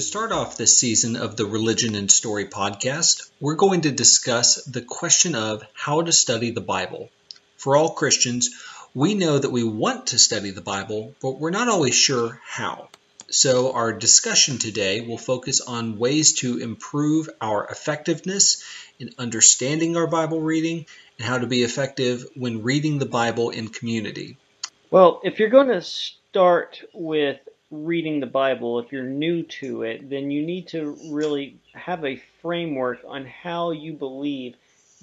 To 0.00 0.06
start 0.06 0.32
off 0.32 0.56
this 0.56 0.80
season 0.80 1.14
of 1.14 1.36
the 1.36 1.44
Religion 1.44 1.94
and 1.94 2.10
Story 2.10 2.46
podcast, 2.46 3.30
we're 3.38 3.54
going 3.54 3.82
to 3.82 3.90
discuss 3.90 4.64
the 4.64 4.80
question 4.80 5.34
of 5.34 5.62
how 5.74 6.00
to 6.00 6.10
study 6.10 6.52
the 6.52 6.62
Bible. 6.62 7.10
For 7.58 7.76
all 7.76 7.90
Christians, 7.90 8.48
we 8.94 9.12
know 9.12 9.38
that 9.38 9.52
we 9.52 9.62
want 9.62 10.06
to 10.06 10.18
study 10.18 10.52
the 10.52 10.62
Bible, 10.62 11.14
but 11.20 11.32
we're 11.38 11.50
not 11.50 11.68
always 11.68 11.94
sure 11.94 12.40
how. 12.46 12.88
So, 13.28 13.72
our 13.72 13.92
discussion 13.92 14.56
today 14.56 15.02
will 15.02 15.18
focus 15.18 15.60
on 15.60 15.98
ways 15.98 16.32
to 16.36 16.56
improve 16.56 17.28
our 17.38 17.66
effectiveness 17.66 18.64
in 18.98 19.10
understanding 19.18 19.98
our 19.98 20.06
Bible 20.06 20.40
reading 20.40 20.86
and 21.18 21.28
how 21.28 21.36
to 21.36 21.46
be 21.46 21.62
effective 21.62 22.24
when 22.34 22.62
reading 22.62 23.00
the 23.00 23.04
Bible 23.04 23.50
in 23.50 23.68
community. 23.68 24.38
Well, 24.90 25.20
if 25.24 25.38
you're 25.38 25.50
going 25.50 25.68
to 25.68 25.82
start 25.82 26.80
with 26.94 27.38
reading 27.70 28.20
the 28.20 28.26
Bible, 28.26 28.80
if 28.80 28.92
you're 28.92 29.04
new 29.04 29.44
to 29.44 29.82
it, 29.82 30.10
then 30.10 30.30
you 30.30 30.44
need 30.44 30.68
to 30.68 30.98
really 31.10 31.56
have 31.72 32.04
a 32.04 32.20
framework 32.42 33.00
on 33.06 33.24
how 33.24 33.70
you 33.70 33.92
believe 33.92 34.56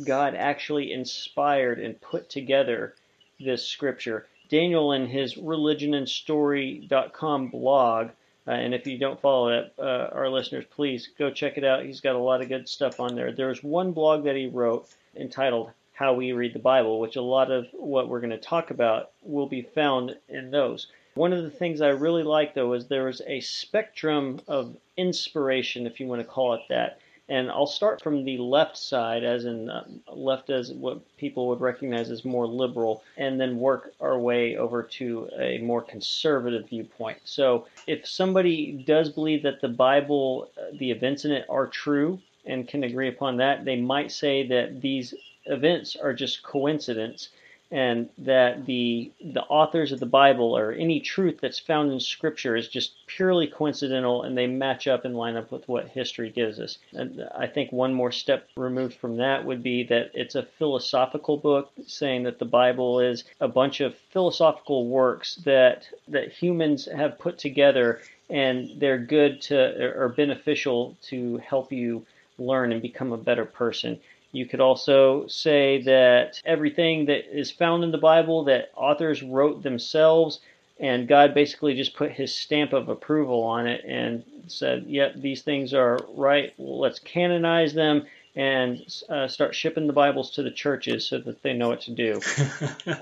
God 0.03 0.35
actually 0.35 0.91
inspired 0.91 1.79
and 1.79 2.01
put 2.01 2.29
together 2.29 2.93
this 3.39 3.65
scripture. 3.65 4.27
Daniel, 4.49 4.91
in 4.91 5.07
his 5.07 5.35
religionandstory.com 5.35 7.47
blog, 7.47 8.09
uh, 8.47 8.51
and 8.51 8.73
if 8.73 8.87
you 8.87 8.97
don't 8.97 9.19
follow 9.19 9.49
it, 9.49 9.73
uh, 9.77 10.07
our 10.11 10.29
listeners, 10.29 10.63
please 10.71 11.09
go 11.17 11.29
check 11.29 11.57
it 11.57 11.65
out. 11.65 11.85
He's 11.85 12.01
got 12.01 12.15
a 12.15 12.19
lot 12.19 12.41
of 12.41 12.47
good 12.47 12.69
stuff 12.69 12.99
on 12.99 13.15
there. 13.15 13.31
There's 13.31 13.63
one 13.63 13.91
blog 13.91 14.23
that 14.23 14.35
he 14.35 14.47
wrote 14.47 14.87
entitled 15.15 15.71
How 15.97 16.13
We 16.13 16.31
Read 16.31 16.53
the 16.53 16.59
Bible, 16.59 16.99
which 16.99 17.15
a 17.15 17.21
lot 17.23 17.49
of 17.49 17.65
what 17.73 18.07
we're 18.07 18.19
going 18.19 18.29
to 18.29 18.37
talk 18.37 18.69
about 18.69 19.13
will 19.23 19.47
be 19.47 19.63
found 19.63 20.15
in 20.29 20.51
those. 20.51 20.85
One 21.15 21.33
of 21.33 21.41
the 21.43 21.49
things 21.49 21.81
I 21.81 21.87
really 21.87 22.21
like, 22.21 22.53
though, 22.53 22.73
is 22.73 22.85
there 22.85 23.07
is 23.07 23.23
a 23.25 23.39
spectrum 23.39 24.39
of 24.47 24.77
inspiration, 24.95 25.87
if 25.87 25.99
you 25.99 26.05
want 26.05 26.21
to 26.21 26.27
call 26.27 26.53
it 26.53 26.61
that. 26.69 26.99
And 27.29 27.49
I'll 27.49 27.65
start 27.65 28.03
from 28.03 28.23
the 28.23 28.37
left 28.37 28.77
side, 28.77 29.23
as 29.23 29.45
in 29.45 29.71
uh, 29.71 29.85
left 30.13 30.51
as 30.51 30.71
what 30.71 31.01
people 31.17 31.47
would 31.47 31.61
recognize 31.61 32.11
as 32.11 32.23
more 32.23 32.45
liberal, 32.45 33.03
and 33.17 33.41
then 33.41 33.57
work 33.57 33.91
our 33.99 34.19
way 34.19 34.55
over 34.55 34.83
to 34.83 35.27
a 35.35 35.57
more 35.57 35.81
conservative 35.81 36.69
viewpoint. 36.69 37.17
So, 37.23 37.65
if 37.87 38.07
somebody 38.07 38.83
does 38.85 39.09
believe 39.09 39.41
that 39.41 39.61
the 39.61 39.67
Bible, 39.67 40.51
uh, 40.59 40.77
the 40.77 40.91
events 40.91 41.25
in 41.25 41.31
it 41.31 41.47
are 41.49 41.65
true, 41.65 42.19
and 42.45 42.67
can 42.67 42.83
agree 42.83 43.09
upon 43.09 43.37
that, 43.37 43.65
they 43.65 43.81
might 43.81 44.11
say 44.11 44.45
that 44.47 44.79
these 44.79 45.15
events 45.47 45.95
are 45.95 46.13
just 46.13 46.43
coincidence 46.43 47.29
and 47.71 48.07
that 48.17 48.65
the 48.65 49.11
the 49.19 49.43
authors 49.43 49.91
of 49.91 49.99
the 49.99 50.05
Bible 50.05 50.57
or 50.57 50.71
any 50.71 51.01
truth 51.01 51.39
that's 51.41 51.59
found 51.59 51.91
in 51.91 51.99
Scripture 51.99 52.55
is 52.55 52.69
just 52.69 52.93
purely 53.07 53.47
coincidental, 53.47 54.23
and 54.23 54.37
they 54.37 54.47
match 54.47 54.87
up 54.87 55.03
and 55.03 55.17
line 55.17 55.35
up 55.35 55.51
with 55.51 55.67
what 55.67 55.89
history 55.89 56.29
gives 56.29 56.59
us. 56.59 56.77
And 56.93 57.27
I 57.35 57.47
think 57.47 57.71
one 57.71 57.93
more 57.93 58.11
step 58.11 58.47
removed 58.55 58.95
from 58.95 59.17
that 59.17 59.43
would 59.43 59.63
be 59.63 59.83
that 59.83 60.11
it's 60.13 60.35
a 60.35 60.47
philosophical 60.57 61.37
book, 61.37 61.71
saying 61.85 62.23
that 62.23 62.39
the 62.39 62.45
Bible 62.45 63.01
is 63.01 63.25
a 63.41 63.47
bunch 63.49 63.81
of 63.81 63.95
philosophical 64.11 64.87
works 64.87 65.35
that 65.43 65.87
that 66.07 66.31
humans 66.31 66.85
have 66.85 67.19
put 67.19 67.37
together, 67.37 67.99
and 68.29 68.71
they're 68.77 68.97
good 68.97 69.41
to 69.43 69.93
or 69.93 70.09
beneficial 70.09 70.95
to 71.03 71.37
help 71.37 71.73
you 71.73 72.05
learn 72.39 72.71
and 72.71 72.81
become 72.81 73.11
a 73.11 73.17
better 73.17 73.45
person. 73.45 73.99
You 74.37 74.45
could 74.45 74.61
also 74.61 75.25
say 75.27 75.81
that 75.83 76.41
everything 76.45 77.05
that 77.07 77.25
is 77.35 77.49
found 77.49 77.83
in 77.83 77.91
the 77.91 77.97
Bible 77.97 78.43
that 78.45 78.71
authors 78.75 79.23
wrote 79.23 79.63
themselves 79.63 80.39
and 80.79 81.07
God 81.07 81.33
basically 81.33 81.73
just 81.73 81.95
put 81.95 82.11
his 82.11 82.35
stamp 82.35 82.71
of 82.73 82.87
approval 82.87 83.41
on 83.43 83.65
it 83.65 83.83
and 83.85 84.23
said, 84.45 84.85
"Yep, 84.87 85.15
these 85.15 85.41
things 85.41 85.73
are 85.73 85.99
right. 86.09 86.53
Well, 86.57 86.79
let's 86.79 86.99
canonize 86.99 87.73
them 87.73 88.05
and 88.35 88.85
uh, 89.09 89.27
start 89.27 89.55
shipping 89.55 89.87
the 89.87 89.93
Bibles 89.93 90.29
to 90.31 90.43
the 90.43 90.51
churches 90.51 91.07
so 91.07 91.17
that 91.19 91.41
they 91.41 91.53
know 91.53 91.69
what 91.69 91.81
to 91.81 91.91
do." 91.91 92.21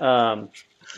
um, 0.00 0.48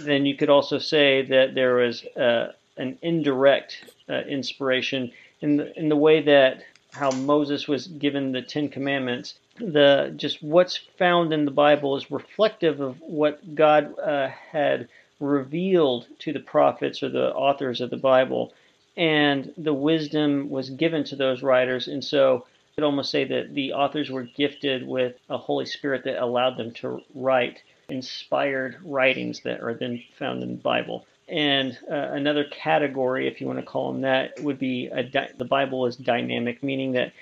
then 0.00 0.24
you 0.24 0.36
could 0.36 0.50
also 0.50 0.78
say 0.78 1.22
that 1.22 1.54
there 1.54 1.74
was 1.74 2.04
uh, 2.16 2.52
an 2.76 2.96
indirect 3.02 3.92
uh, 4.08 4.20
inspiration 4.28 5.10
in 5.40 5.56
the, 5.56 5.76
in 5.76 5.88
the 5.88 5.96
way 5.96 6.22
that 6.22 6.62
how 6.92 7.10
Moses 7.10 7.68
was 7.68 7.86
given 7.86 8.32
the 8.32 8.42
Ten 8.42 8.68
Commandments 8.68 9.34
the 9.58 10.12
just 10.16 10.42
what's 10.42 10.76
found 10.98 11.32
in 11.32 11.44
the 11.44 11.50
Bible 11.50 11.96
is 11.96 12.10
reflective 12.10 12.80
of 12.80 13.00
what 13.00 13.54
God 13.54 13.98
uh, 13.98 14.28
had 14.28 14.88
revealed 15.20 16.06
to 16.20 16.32
the 16.32 16.40
prophets 16.40 17.02
or 17.02 17.08
the 17.08 17.34
authors 17.34 17.80
of 17.80 17.90
the 17.90 17.96
Bible, 17.96 18.52
and 18.96 19.52
the 19.56 19.74
wisdom 19.74 20.50
was 20.50 20.70
given 20.70 21.04
to 21.04 21.16
those 21.16 21.42
writers, 21.42 21.88
and 21.88 22.04
so 22.04 22.46
I 22.46 22.74
could 22.74 22.84
almost 22.84 23.10
say 23.10 23.24
that 23.24 23.54
the 23.54 23.72
authors 23.72 24.10
were 24.10 24.22
gifted 24.22 24.86
with 24.86 25.16
a 25.28 25.38
Holy 25.38 25.66
Spirit 25.66 26.04
that 26.04 26.22
allowed 26.22 26.56
them 26.56 26.72
to 26.74 27.02
write 27.14 27.62
inspired 27.88 28.76
writings 28.84 29.40
that 29.40 29.60
are 29.60 29.74
then 29.74 30.02
found 30.18 30.42
in 30.42 30.50
the 30.50 30.62
Bible. 30.62 31.06
And 31.28 31.76
uh, 31.90 31.94
another 31.94 32.44
category, 32.44 33.28
if 33.28 33.40
you 33.40 33.46
want 33.46 33.58
to 33.58 33.64
call 33.64 33.92
them 33.92 34.02
that, 34.02 34.40
would 34.40 34.58
be 34.58 34.88
di- 34.88 35.30
the 35.36 35.44
Bible 35.44 35.86
is 35.86 35.96
dynamic, 35.96 36.62
meaning 36.62 36.92
that 36.92 37.12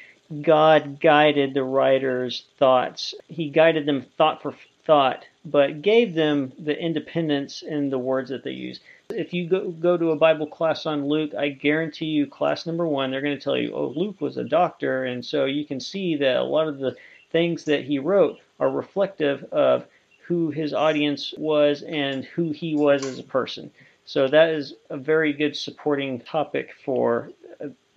God 0.42 1.00
guided 1.00 1.54
the 1.54 1.62
writer's 1.62 2.44
thoughts. 2.58 3.14
He 3.28 3.48
guided 3.50 3.86
them 3.86 4.06
thought 4.16 4.42
for 4.42 4.54
thought, 4.84 5.24
but 5.44 5.82
gave 5.82 6.14
them 6.14 6.52
the 6.58 6.78
independence 6.78 7.62
in 7.62 7.90
the 7.90 7.98
words 7.98 8.30
that 8.30 8.44
they 8.44 8.52
use. 8.52 8.80
If 9.10 9.32
you 9.32 9.48
go, 9.48 9.70
go 9.70 9.96
to 9.96 10.10
a 10.10 10.16
Bible 10.16 10.46
class 10.46 10.86
on 10.86 11.06
Luke, 11.06 11.34
I 11.34 11.50
guarantee 11.50 12.06
you, 12.06 12.26
class 12.26 12.66
number 12.66 12.86
one, 12.86 13.10
they're 13.10 13.20
going 13.20 13.36
to 13.36 13.42
tell 13.42 13.56
you, 13.56 13.72
oh, 13.74 13.92
Luke 13.96 14.20
was 14.20 14.36
a 14.36 14.44
doctor. 14.44 15.04
And 15.04 15.24
so 15.24 15.44
you 15.44 15.64
can 15.64 15.80
see 15.80 16.16
that 16.16 16.36
a 16.36 16.42
lot 16.42 16.68
of 16.68 16.78
the 16.78 16.96
things 17.30 17.64
that 17.64 17.84
he 17.84 17.98
wrote 17.98 18.38
are 18.58 18.70
reflective 18.70 19.44
of 19.52 19.86
who 20.26 20.50
his 20.50 20.74
audience 20.74 21.32
was 21.36 21.82
and 21.82 22.24
who 22.24 22.50
he 22.50 22.74
was 22.74 23.04
as 23.04 23.18
a 23.18 23.24
person. 23.24 23.70
So 24.04 24.26
that 24.28 24.50
is 24.50 24.74
a 24.90 24.96
very 24.96 25.32
good 25.32 25.56
supporting 25.56 26.20
topic 26.20 26.70
for 26.84 27.30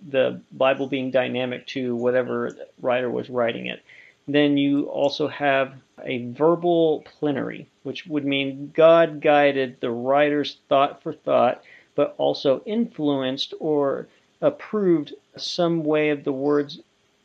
the 0.08 0.40
Bible 0.52 0.86
being 0.86 1.10
dynamic 1.10 1.66
to 1.68 1.94
whatever 1.96 2.50
writer 2.80 3.10
was 3.10 3.28
writing 3.30 3.66
it. 3.66 3.82
Then 4.28 4.56
you 4.56 4.84
also 4.84 5.28
have 5.28 5.74
a 6.04 6.26
verbal 6.32 7.04
plenary, 7.18 7.68
which 7.82 8.06
would 8.06 8.24
mean 8.24 8.72
God 8.74 9.20
guided 9.20 9.80
the 9.80 9.90
writer's 9.90 10.58
thought 10.68 11.02
for 11.02 11.12
thought, 11.12 11.62
but 11.94 12.14
also 12.18 12.62
influenced 12.64 13.54
or 13.60 14.08
approved 14.40 15.14
some 15.36 15.84
way 15.84 16.10
of 16.10 16.24
the 16.24 16.32
words, 16.32 16.80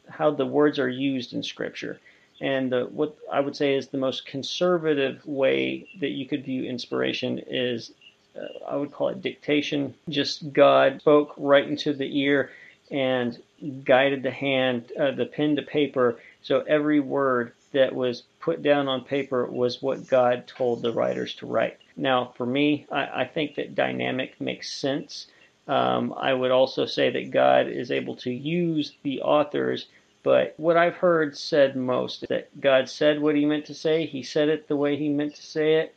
how 0.09 0.31
the 0.31 0.45
words 0.45 0.79
are 0.79 0.89
used 0.89 1.33
in 1.33 1.43
Scripture. 1.43 1.99
And 2.41 2.71
the, 2.71 2.85
what 2.85 3.15
I 3.31 3.39
would 3.39 3.55
say 3.55 3.75
is 3.75 3.87
the 3.87 3.97
most 3.97 4.25
conservative 4.25 5.25
way 5.25 5.87
that 6.01 6.11
you 6.11 6.25
could 6.25 6.43
view 6.43 6.65
inspiration 6.65 7.39
is, 7.47 7.91
uh, 8.35 8.47
I 8.67 8.75
would 8.75 8.91
call 8.91 9.09
it 9.09 9.21
dictation. 9.21 9.93
Just 10.09 10.51
God 10.51 10.99
spoke 10.99 11.33
right 11.37 11.67
into 11.67 11.93
the 11.93 12.19
ear 12.19 12.49
and 12.91 13.41
guided 13.83 14.23
the 14.23 14.31
hand, 14.31 14.91
uh, 14.99 15.11
the 15.11 15.25
pen 15.25 15.55
to 15.55 15.61
paper. 15.61 16.19
So 16.41 16.61
every 16.61 16.99
word 16.99 17.53
that 17.71 17.93
was 17.93 18.23
put 18.39 18.61
down 18.61 18.87
on 18.87 19.03
paper 19.03 19.45
was 19.45 19.81
what 19.81 20.07
God 20.07 20.47
told 20.47 20.81
the 20.81 20.93
writers 20.93 21.33
to 21.35 21.45
write. 21.45 21.77
Now, 21.97 22.33
for 22.37 22.45
me, 22.45 22.85
I, 22.91 23.21
I 23.21 23.25
think 23.25 23.55
that 23.55 23.75
dynamic 23.75 24.39
makes 24.39 24.71
sense. 24.71 25.27
Um, 25.67 26.13
I 26.15 26.33
would 26.33 26.51
also 26.51 26.85
say 26.85 27.09
that 27.09 27.31
God 27.31 27.67
is 27.67 27.91
able 27.91 28.15
to 28.17 28.31
use 28.31 28.93
the 29.03 29.21
authors, 29.21 29.87
but 30.23 30.53
what 30.57 30.77
I've 30.77 30.95
heard 30.95 31.37
said 31.37 31.75
most 31.75 32.23
is 32.23 32.29
that 32.29 32.61
God 32.61 32.87
said 32.87 33.19
what 33.19 33.35
he 33.35 33.45
meant 33.45 33.65
to 33.65 33.73
say, 33.73 34.05
he 34.05 34.21
said 34.21 34.49
it 34.49 34.67
the 34.67 34.75
way 34.75 34.95
he 34.95 35.09
meant 35.09 35.35
to 35.35 35.41
say 35.41 35.75
it, 35.75 35.95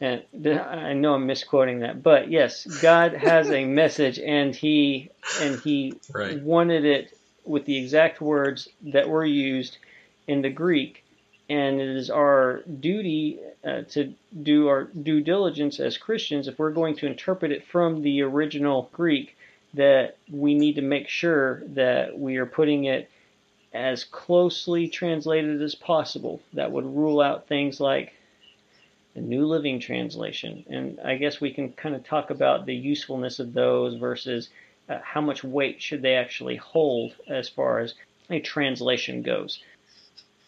and 0.00 0.22
I 0.46 0.92
know 0.92 1.14
I'm 1.14 1.26
misquoting 1.26 1.80
that, 1.80 2.02
but 2.02 2.30
yes, 2.30 2.64
God 2.80 3.14
has 3.14 3.50
a 3.50 3.64
message, 3.80 4.18
and 4.18 4.54
he 4.54 5.10
and 5.40 5.58
he 5.60 5.94
right. 6.14 6.40
wanted 6.40 6.84
it 6.84 7.18
with 7.44 7.64
the 7.64 7.76
exact 7.76 8.20
words 8.20 8.68
that 8.82 9.08
were 9.08 9.24
used 9.24 9.78
in 10.28 10.42
the 10.42 10.50
Greek, 10.50 11.04
and 11.48 11.80
it 11.80 11.96
is 11.96 12.10
our 12.10 12.62
duty 12.80 13.40
uh, 13.64 13.82
to 13.90 14.14
do 14.42 14.68
our 14.68 14.84
due 14.84 15.20
diligence 15.20 15.80
as 15.80 15.98
Christians 15.98 16.46
if 16.46 16.58
we're 16.58 16.70
going 16.70 16.96
to 16.96 17.06
interpret 17.06 17.50
it 17.50 17.66
from 17.66 18.02
the 18.02 18.22
original 18.22 18.88
Greek 18.92 19.36
that 19.74 20.16
we 20.30 20.54
need 20.54 20.76
to 20.76 20.82
make 20.82 21.08
sure 21.08 21.62
that 21.66 22.18
we 22.18 22.36
are 22.36 22.46
putting 22.46 22.84
it 22.84 23.10
as 23.72 24.04
closely 24.04 24.88
translated 24.88 25.60
as 25.60 25.74
possible. 25.74 26.40
That 26.52 26.70
would 26.72 26.86
rule 26.86 27.20
out 27.20 27.48
things 27.48 27.80
like 27.80 28.14
the 29.18 29.26
New 29.26 29.46
Living 29.46 29.80
Translation. 29.80 30.64
And 30.68 31.00
I 31.04 31.16
guess 31.16 31.40
we 31.40 31.52
can 31.52 31.72
kind 31.72 31.94
of 31.94 32.04
talk 32.04 32.30
about 32.30 32.66
the 32.66 32.74
usefulness 32.74 33.40
of 33.40 33.52
those 33.52 33.96
versus 33.96 34.48
uh, 34.88 34.98
how 35.02 35.20
much 35.20 35.42
weight 35.42 35.82
should 35.82 36.02
they 36.02 36.14
actually 36.14 36.56
hold 36.56 37.14
as 37.28 37.48
far 37.48 37.80
as 37.80 37.94
a 38.30 38.40
translation 38.40 39.22
goes. 39.22 39.60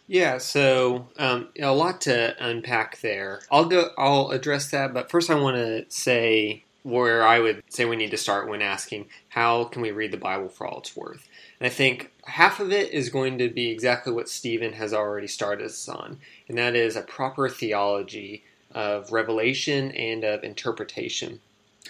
Yeah, 0.07 0.39
so 0.39 1.09
um, 1.19 1.49
a 1.61 1.73
lot 1.73 2.01
to 2.03 2.35
unpack 2.45 3.01
there. 3.01 3.41
I'll 3.51 3.67
go. 3.67 3.91
I'll 3.97 4.31
address 4.31 4.71
that, 4.71 4.93
but 4.93 5.11
first 5.11 5.31
I 5.31 5.35
want 5.35 5.57
to 5.57 5.85
say 5.89 6.65
where 6.83 7.27
I 7.27 7.39
would 7.39 7.63
say 7.69 7.85
we 7.85 7.97
need 7.97 8.11
to 8.11 8.17
start 8.17 8.49
when 8.49 8.63
asking 8.63 9.07
how 9.29 9.65
can 9.65 9.83
we 9.83 9.91
read 9.91 10.13
the 10.13 10.17
Bible 10.17 10.49
for 10.49 10.67
all 10.67 10.79
it's 10.79 10.97
worth. 10.97 11.29
And 11.61 11.67
I 11.67 11.71
think 11.71 12.11
half 12.25 12.59
of 12.59 12.73
it 12.73 12.93
is 12.93 13.11
going 13.11 13.39
to 13.39 13.49
be 13.51 13.71
exactly 13.71 14.13
what 14.13 14.29
Stephen 14.29 14.73
has 14.73 14.95
already 14.95 15.27
started 15.27 15.67
us 15.67 15.89
on, 15.89 16.19
and 16.49 16.57
that 16.57 16.75
is 16.75 16.97
a 16.97 17.03
proper 17.03 17.49
theology 17.49 18.43
of 18.73 19.13
revelation 19.13 19.91
and 19.93 20.25
of 20.25 20.45
interpretation. 20.45 21.41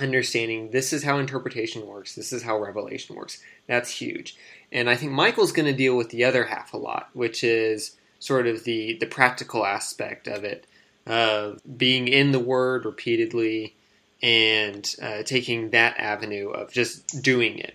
Understanding 0.00 0.70
this 0.70 0.92
is 0.92 1.02
how 1.02 1.18
interpretation 1.18 1.86
works, 1.86 2.14
this 2.14 2.32
is 2.32 2.42
how 2.42 2.58
revelation 2.58 3.16
works. 3.16 3.42
That's 3.66 3.90
huge. 3.90 4.36
And 4.72 4.88
I 4.88 4.96
think 4.96 5.12
Michael's 5.12 5.52
going 5.52 5.66
to 5.66 5.76
deal 5.76 5.96
with 5.96 6.10
the 6.10 6.24
other 6.24 6.44
half 6.44 6.72
a 6.72 6.78
lot, 6.78 7.10
which 7.12 7.42
is 7.42 7.96
sort 8.18 8.46
of 8.46 8.64
the, 8.64 8.96
the 9.00 9.06
practical 9.06 9.66
aspect 9.66 10.28
of 10.28 10.44
it, 10.44 10.66
uh, 11.06 11.52
being 11.76 12.06
in 12.06 12.32
the 12.32 12.38
Word 12.38 12.84
repeatedly 12.84 13.74
and 14.22 14.94
uh, 15.02 15.22
taking 15.22 15.70
that 15.70 15.98
avenue 15.98 16.50
of 16.50 16.72
just 16.72 17.22
doing 17.22 17.58
it. 17.58 17.74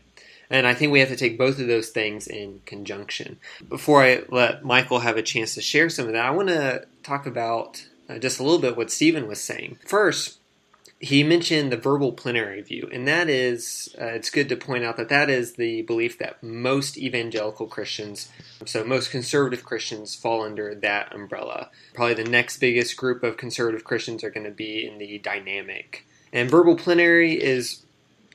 And 0.50 0.68
I 0.68 0.76
think 0.76 0.92
we 0.92 1.00
have 1.00 1.10
to 1.10 1.16
take 1.16 1.38
both 1.38 1.60
of 1.60 1.68
those 1.68 1.90
things 1.90 2.28
in 2.28 2.62
conjunction. 2.66 3.40
Before 3.68 4.04
I 4.04 4.24
let 4.30 4.64
Michael 4.64 5.00
have 5.00 5.18
a 5.18 5.24
chance 5.24 5.56
to 5.56 5.62
share 5.62 5.90
some 5.90 6.06
of 6.06 6.14
that, 6.14 6.26
I 6.26 6.30
want 6.32 6.50
to 6.50 6.86
talk 7.02 7.26
about 7.26 7.84
uh, 8.10 8.18
just 8.20 8.40
a 8.40 8.44
little 8.44 8.60
bit 8.60 8.78
what 8.78 8.92
Stephen 8.92 9.28
was 9.28 9.42
saying. 9.42 9.78
First, 9.86 10.40
he 11.00 11.24
mentioned 11.24 11.72
the 11.72 11.78
verbal 11.78 12.14
plenary 12.14 12.62
view, 12.62 12.90
and 12.92 13.08
that 13.08 13.30
is, 13.30 13.94
uh, 14.00 14.06
it's 14.06 14.30
good 14.30 14.48
to 14.50 14.56
point 14.56 14.86
out 14.86 14.98
that 14.98 15.10
that 15.10 15.30
is 15.30 15.54
the 15.54 15.82
belief 15.84 16.18
that 16.20 16.42
most 16.42 16.98
evangelical 16.98 17.68
Christians, 17.68 18.30
so 18.66 18.84
most 18.84 19.12
conservative 19.12 19.66
Christians, 19.66 20.16
fall 20.16 20.42
under 20.44 20.74
that 20.74 21.14
umbrella. 21.14 21.70
Probably 21.94 22.14
the 22.14 22.30
next 22.30 22.58
biggest 22.60 22.96
group 22.96 23.24
of 23.24 23.38
conservative 23.38 23.84
Christians 23.84 24.24
are 24.24 24.30
going 24.30 24.46
to 24.46 24.52
be 24.52 24.88
in 24.88 24.98
the 24.98 25.18
dynamic. 25.20 26.06
And 26.32 26.50
verbal 26.50 26.76
plenary 26.76 27.34
is 27.34 27.86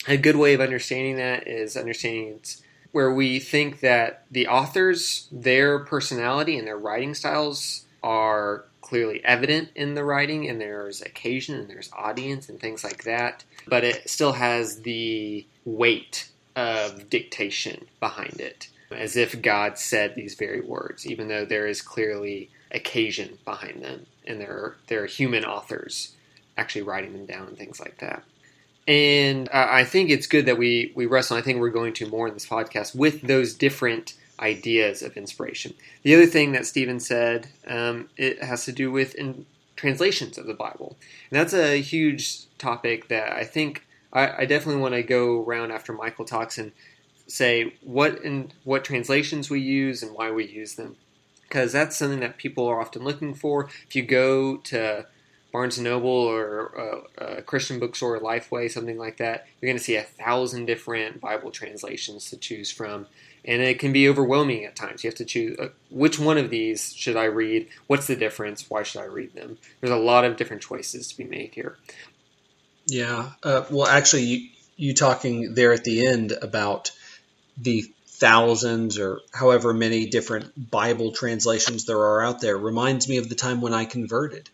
a 0.06 0.17
good 0.17 0.37
way 0.37 0.55
of 0.55 0.61
understanding 0.61 1.17
that, 1.17 1.49
is 1.49 1.76
understanding 1.76 2.34
it's 2.37 2.62
where 2.93 3.12
we 3.12 3.38
think 3.38 3.81
that 3.81 4.25
the 4.31 4.49
authors, 4.49 5.28
their 5.32 5.78
personality 5.78 6.58
and 6.58 6.67
their 6.67 6.78
writing 6.78 7.14
styles 7.14 7.87
are 8.02 8.64
clearly 8.90 9.25
evident 9.25 9.69
in 9.76 9.94
the 9.94 10.02
writing, 10.02 10.48
and 10.48 10.60
there's 10.60 11.00
occasion 11.00 11.54
and 11.54 11.70
there's 11.70 11.92
audience 11.92 12.48
and 12.48 12.58
things 12.58 12.82
like 12.82 13.04
that, 13.04 13.44
but 13.69 13.84
it 13.84 14.10
still 14.10 14.32
has 14.32 14.82
the 14.82 15.46
weight 15.64 16.28
of 16.56 17.08
dictation 17.08 17.87
behind 18.00 18.40
it, 18.40 18.69
as 18.90 19.16
if 19.16 19.40
God 19.40 19.78
said 19.78 20.16
these 20.16 20.34
very 20.34 20.60
words, 20.60 21.06
even 21.06 21.28
though 21.28 21.44
there 21.44 21.69
is 21.69 21.81
clearly 21.81 22.50
occasion 22.72 23.38
behind 23.44 23.81
them, 23.81 24.06
and 24.26 24.40
there 24.40 24.50
are, 24.50 24.76
there 24.88 25.04
are 25.04 25.06
human 25.06 25.44
authors 25.44 26.16
actually 26.56 26.82
writing 26.82 27.12
them 27.12 27.26
down 27.26 27.46
and 27.46 27.56
things 27.56 27.78
like 27.78 27.98
that. 27.98 28.25
And 28.88 29.48
uh, 29.50 29.69
I 29.70 29.84
think 29.84 30.10
it's 30.10 30.26
good 30.26 30.46
that 30.46 30.58
we, 30.58 30.90
we 30.96 31.06
wrestle. 31.06 31.36
I 31.36 31.43
think 31.43 31.60
we're 31.60 31.70
going 31.70 31.93
to 31.93 32.08
more 32.08 32.26
in 32.26 32.34
this 32.34 32.46
podcast 32.46 32.96
with 32.96 33.22
those 33.22 33.54
different 33.54 34.14
ideas 34.40 35.02
of 35.02 35.16
inspiration. 35.16 35.75
The 36.02 36.14
other 36.14 36.26
thing 36.26 36.52
that 36.52 36.66
Stephen 36.66 37.00
said, 37.00 37.48
um, 37.66 38.08
it 38.16 38.42
has 38.42 38.64
to 38.64 38.72
do 38.72 38.90
with 38.90 39.14
in 39.14 39.46
translations 39.76 40.38
of 40.38 40.46
the 40.46 40.54
Bible, 40.54 40.96
and 41.31 41.40
that's 41.40 41.54
a 41.54 41.81
huge 41.81 42.46
topic 42.58 43.08
that 43.08 43.32
I 43.32 43.44
think 43.44 43.87
I, 44.12 44.42
I 44.42 44.44
definitely 44.46 44.82
want 44.82 44.94
to 44.94 45.02
go 45.02 45.42
around 45.42 45.70
after 45.70 45.92
Michael 45.92 46.25
talks 46.25 46.58
and 46.58 46.72
say 47.26 47.75
what 47.82 48.22
in 48.25 48.52
what 48.64 48.84
translations 48.84 49.50
we 49.50 49.60
use 49.60 50.02
and 50.02 50.14
why 50.14 50.31
we 50.31 50.46
use 50.46 50.75
them, 50.75 50.96
because 51.43 51.72
that's 51.72 51.96
something 51.96 52.20
that 52.20 52.36
people 52.36 52.66
are 52.66 52.81
often 52.81 53.04
looking 53.04 53.34
for. 53.34 53.69
If 53.86 53.94
you 53.94 54.02
go 54.02 54.56
to 54.58 55.06
Barnes 55.52 55.78
and 55.78 55.84
Noble 55.84 56.10
or 56.10 57.02
a, 57.19 57.25
a, 57.38 57.43
Christian 57.43 57.78
bookstore, 57.78 58.19
Lifeway, 58.20 58.70
something 58.70 58.98
like 58.98 59.16
that, 59.16 59.46
you're 59.60 59.69
going 59.69 59.78
to 59.78 59.82
see 59.82 59.96
a 59.96 60.02
thousand 60.02 60.66
different 60.66 61.20
Bible 61.20 61.50
translations 61.50 62.31
to 62.31 62.36
choose 62.36 62.70
from 62.70 63.06
and 63.44 63.62
it 63.62 63.78
can 63.78 63.92
be 63.92 64.08
overwhelming 64.08 64.64
at 64.64 64.76
times. 64.76 65.02
You 65.02 65.08
have 65.08 65.16
to 65.16 65.25
choose 65.25 65.58
uh, 65.58 65.69
which 65.90 66.19
one 66.19 66.38
of 66.38 66.50
these 66.50 66.92
should 66.94 67.16
I 67.16 67.25
read? 67.25 67.69
What's 67.87 68.06
the 68.06 68.16
difference? 68.16 68.69
Why 68.69 68.82
should 68.82 69.00
I 69.00 69.06
read 69.06 69.34
them? 69.34 69.58
There's 69.81 69.92
a 69.92 69.96
lot 69.96 70.25
of 70.25 70.37
different 70.37 70.62
choices 70.62 71.08
to 71.08 71.16
be 71.16 71.25
made 71.25 71.54
here. 71.54 71.76
Yeah. 72.87 73.31
Uh, 73.42 73.64
well, 73.70 73.87
actually, 73.87 74.22
you, 74.25 74.48
you 74.76 74.94
talking 74.94 75.54
there 75.54 75.72
at 75.72 75.84
the 75.84 76.06
end 76.06 76.32
about 76.40 76.90
the 77.56 77.84
thousands 78.06 78.98
or 78.98 79.20
however 79.32 79.72
many 79.72 80.06
different 80.06 80.70
Bible 80.70 81.12
translations 81.12 81.86
there 81.86 81.98
are 81.98 82.22
out 82.22 82.40
there 82.40 82.56
reminds 82.56 83.08
me 83.08 83.16
of 83.16 83.28
the 83.28 83.34
time 83.34 83.60
when 83.60 83.72
I 83.72 83.86
converted. 83.86 84.48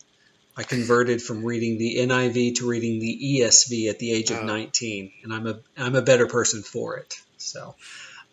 I 0.56 0.62
converted 0.62 1.20
from 1.20 1.44
reading 1.44 1.76
the 1.76 1.96
NIV 1.98 2.56
to 2.56 2.68
reading 2.68 2.98
the 2.98 3.40
ESV 3.40 3.90
at 3.90 3.98
the 3.98 4.12
age 4.12 4.30
of 4.30 4.42
19, 4.42 5.12
and 5.22 5.32
I'm 5.32 5.46
a 5.46 5.58
I'm 5.76 5.94
a 5.94 6.02
better 6.02 6.26
person 6.26 6.62
for 6.62 6.96
it. 6.96 7.14
So, 7.36 7.74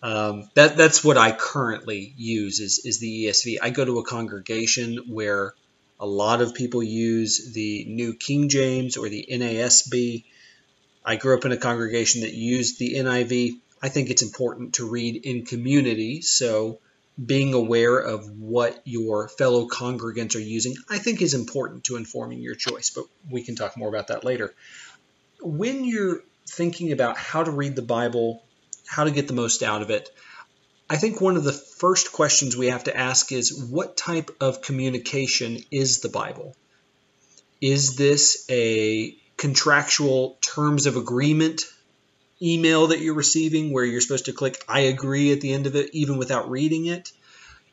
um, 0.03 0.49
that 0.55 0.75
that's 0.75 1.01
what 1.01 1.17
I 1.17 1.31
currently 1.31 2.13
use 2.17 2.59
is 2.59 2.81
is 2.83 2.99
the 2.99 3.25
ESV. 3.25 3.57
I 3.61 3.69
go 3.69 3.85
to 3.85 3.99
a 3.99 4.03
congregation 4.03 5.05
where 5.07 5.53
a 5.97 6.05
lot 6.05 6.41
of 6.41 6.53
people 6.53 6.83
use 6.83 7.53
the 7.53 7.85
New 7.87 8.13
King 8.13 8.49
James 8.49 8.97
or 8.97 9.07
the 9.07 9.25
NASB. 9.31 10.25
I 11.05 11.15
grew 11.15 11.37
up 11.37 11.45
in 11.45 11.53
a 11.53 11.57
congregation 11.57 12.21
that 12.21 12.33
used 12.33 12.79
the 12.79 12.95
NIV. 12.95 13.61
I 13.81 13.87
think 13.87 14.09
it's 14.09 14.21
important 14.21 14.75
to 14.75 14.89
read 14.89 15.25
in 15.25 15.45
community, 15.45 16.21
so 16.21 16.79
being 17.23 17.53
aware 17.53 17.97
of 17.97 18.29
what 18.29 18.81
your 18.85 19.29
fellow 19.29 19.67
congregants 19.67 20.35
are 20.35 20.39
using, 20.39 20.75
I 20.89 20.97
think 20.97 21.21
is 21.21 21.33
important 21.33 21.85
to 21.85 21.95
informing 21.95 22.39
your 22.39 22.55
choice, 22.55 22.89
but 22.89 23.05
we 23.29 23.43
can 23.43 23.55
talk 23.55 23.77
more 23.77 23.87
about 23.87 24.07
that 24.07 24.23
later. 24.23 24.53
When 25.41 25.85
you're 25.85 26.23
thinking 26.47 26.91
about 26.91 27.17
how 27.17 27.43
to 27.43 27.51
read 27.51 27.75
the 27.75 27.81
Bible 27.81 28.43
how 28.87 29.03
to 29.03 29.11
get 29.11 29.27
the 29.27 29.33
most 29.33 29.63
out 29.63 29.81
of 29.81 29.89
it. 29.89 30.09
I 30.89 30.97
think 30.97 31.21
one 31.21 31.37
of 31.37 31.43
the 31.43 31.53
first 31.53 32.11
questions 32.11 32.55
we 32.55 32.67
have 32.67 32.83
to 32.85 32.95
ask 32.95 33.31
is 33.31 33.63
what 33.63 33.97
type 33.97 34.29
of 34.41 34.61
communication 34.61 35.59
is 35.71 36.01
the 36.01 36.09
Bible? 36.09 36.55
Is 37.61 37.95
this 37.95 38.45
a 38.49 39.15
contractual 39.37 40.37
terms 40.41 40.85
of 40.85 40.97
agreement 40.97 41.63
email 42.41 42.87
that 42.87 42.99
you're 42.99 43.13
receiving 43.13 43.71
where 43.71 43.85
you're 43.85 44.01
supposed 44.01 44.25
to 44.25 44.33
click 44.33 44.63
I 44.67 44.81
agree 44.81 45.31
at 45.31 45.41
the 45.41 45.53
end 45.53 45.65
of 45.65 45.75
it 45.75 45.89
even 45.93 46.17
without 46.17 46.49
reading 46.49 46.85
it? 46.87 47.11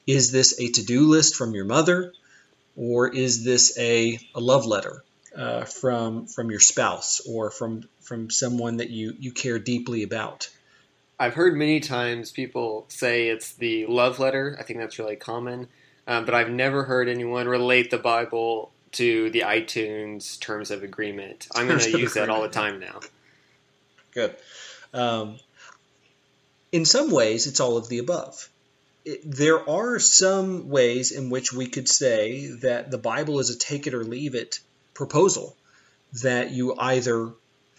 Is 0.06 0.30
this 0.30 0.58
a 0.60 0.70
to 0.72 0.84
do 0.84 1.08
list 1.08 1.36
from 1.36 1.54
your 1.54 1.64
mother? 1.64 2.12
Or 2.76 3.08
is 3.08 3.44
this 3.44 3.76
a, 3.78 4.18
a 4.34 4.40
love 4.40 4.64
letter 4.64 5.04
uh, 5.36 5.64
from, 5.64 6.26
from 6.26 6.50
your 6.50 6.60
spouse 6.60 7.20
or 7.28 7.50
from, 7.50 7.88
from 8.00 8.30
someone 8.30 8.78
that 8.78 8.90
you, 8.90 9.14
you 9.18 9.32
care 9.32 9.58
deeply 9.58 10.04
about? 10.04 10.48
I've 11.20 11.34
heard 11.34 11.54
many 11.54 11.80
times 11.80 12.32
people 12.32 12.86
say 12.88 13.28
it's 13.28 13.52
the 13.52 13.84
love 13.84 14.18
letter. 14.18 14.56
I 14.58 14.62
think 14.62 14.78
that's 14.78 14.98
really 14.98 15.16
common, 15.16 15.68
um, 16.06 16.24
but 16.24 16.34
I've 16.34 16.48
never 16.48 16.84
heard 16.84 17.10
anyone 17.10 17.46
relate 17.46 17.90
the 17.90 17.98
Bible 17.98 18.72
to 18.92 19.28
the 19.28 19.40
iTunes 19.40 20.40
terms 20.40 20.70
of 20.70 20.82
agreement. 20.82 21.46
I'm 21.54 21.68
going 21.68 21.78
to 21.78 21.98
use 21.98 22.14
that 22.14 22.30
all 22.30 22.40
the 22.40 22.48
time 22.48 22.80
now. 22.80 23.00
Good. 24.14 24.34
Um, 24.94 25.38
in 26.72 26.86
some 26.86 27.10
ways, 27.10 27.46
it's 27.46 27.60
all 27.60 27.76
of 27.76 27.90
the 27.90 27.98
above. 27.98 28.48
It, 29.04 29.20
there 29.22 29.68
are 29.68 29.98
some 29.98 30.70
ways 30.70 31.12
in 31.12 31.28
which 31.28 31.52
we 31.52 31.66
could 31.66 31.88
say 31.88 32.46
that 32.62 32.90
the 32.90 32.98
Bible 32.98 33.40
is 33.40 33.50
a 33.50 33.58
take 33.58 33.86
it 33.86 33.92
or 33.92 34.04
leave 34.04 34.34
it 34.34 34.60
proposal, 34.94 35.54
that 36.22 36.50
you 36.50 36.74
either 36.78 37.28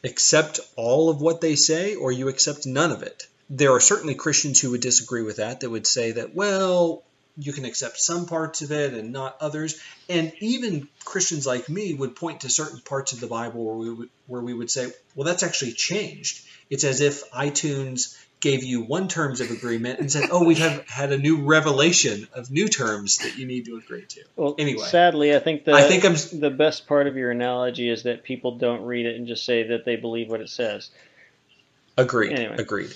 accept 0.03 0.59
all 0.75 1.09
of 1.09 1.21
what 1.21 1.41
they 1.41 1.55
say 1.55 1.95
or 1.95 2.11
you 2.11 2.27
accept 2.27 2.67
none 2.67 2.91
of 2.91 3.01
it 3.01 3.27
there 3.53 3.73
are 3.73 3.81
certainly 3.81 4.15
Christians 4.15 4.61
who 4.61 4.71
would 4.71 4.81
disagree 4.81 5.23
with 5.23 5.35
that, 5.35 5.59
that 5.59 5.69
would 5.69 5.85
say 5.85 6.13
that, 6.13 6.33
well, 6.33 7.03
you 7.37 7.51
can 7.51 7.65
accept 7.65 7.99
some 7.99 8.25
parts 8.25 8.61
of 8.61 8.71
it 8.71 8.93
and 8.93 9.11
not 9.11 9.35
others. 9.41 9.79
And 10.09 10.31
even 10.39 10.87
Christians 11.03 11.45
like 11.45 11.67
me 11.67 11.93
would 11.93 12.15
point 12.15 12.41
to 12.41 12.49
certain 12.49 12.79
parts 12.79 13.11
of 13.11 13.19
the 13.19 13.27
Bible 13.27 13.65
where 13.65 13.75
we 13.75 13.93
would, 13.93 14.09
where 14.27 14.41
we 14.41 14.53
would 14.53 14.71
say, 14.71 14.89
well, 15.15 15.25
that's 15.25 15.43
actually 15.43 15.73
changed. 15.73 16.45
It's 16.69 16.85
as 16.85 17.01
if 17.01 17.29
iTunes 17.31 18.17
gave 18.39 18.63
you 18.63 18.83
one 18.83 19.09
terms 19.09 19.41
of 19.41 19.51
agreement 19.51 19.99
and 19.99 20.11
said, 20.11 20.29
"Oh, 20.31 20.43
we 20.43 20.55
have 20.55 20.87
had 20.87 21.11
a 21.11 21.17
new 21.17 21.45
revelation 21.45 22.27
of 22.33 22.49
new 22.49 22.69
terms 22.69 23.19
that 23.19 23.37
you 23.37 23.45
need 23.45 23.65
to 23.65 23.75
agree 23.77 24.05
to." 24.05 24.23
Well, 24.35 24.55
anyway, 24.57 24.85
sadly, 24.85 25.35
I 25.35 25.39
think 25.39 25.65
the 25.65 25.73
I 25.73 25.83
think 25.83 26.05
I'm, 26.05 26.15
the 26.39 26.49
best 26.49 26.87
part 26.87 27.05
of 27.05 27.15
your 27.17 27.29
analogy 27.29 27.87
is 27.87 28.03
that 28.03 28.23
people 28.23 28.57
don't 28.57 28.83
read 28.83 29.05
it 29.05 29.15
and 29.15 29.27
just 29.27 29.45
say 29.45 29.67
that 29.67 29.85
they 29.85 29.95
believe 29.95 30.29
what 30.29 30.41
it 30.41 30.49
says. 30.49 30.89
Agreed. 31.97 32.33
Anyway. 32.33 32.55
Agreed. 32.57 32.95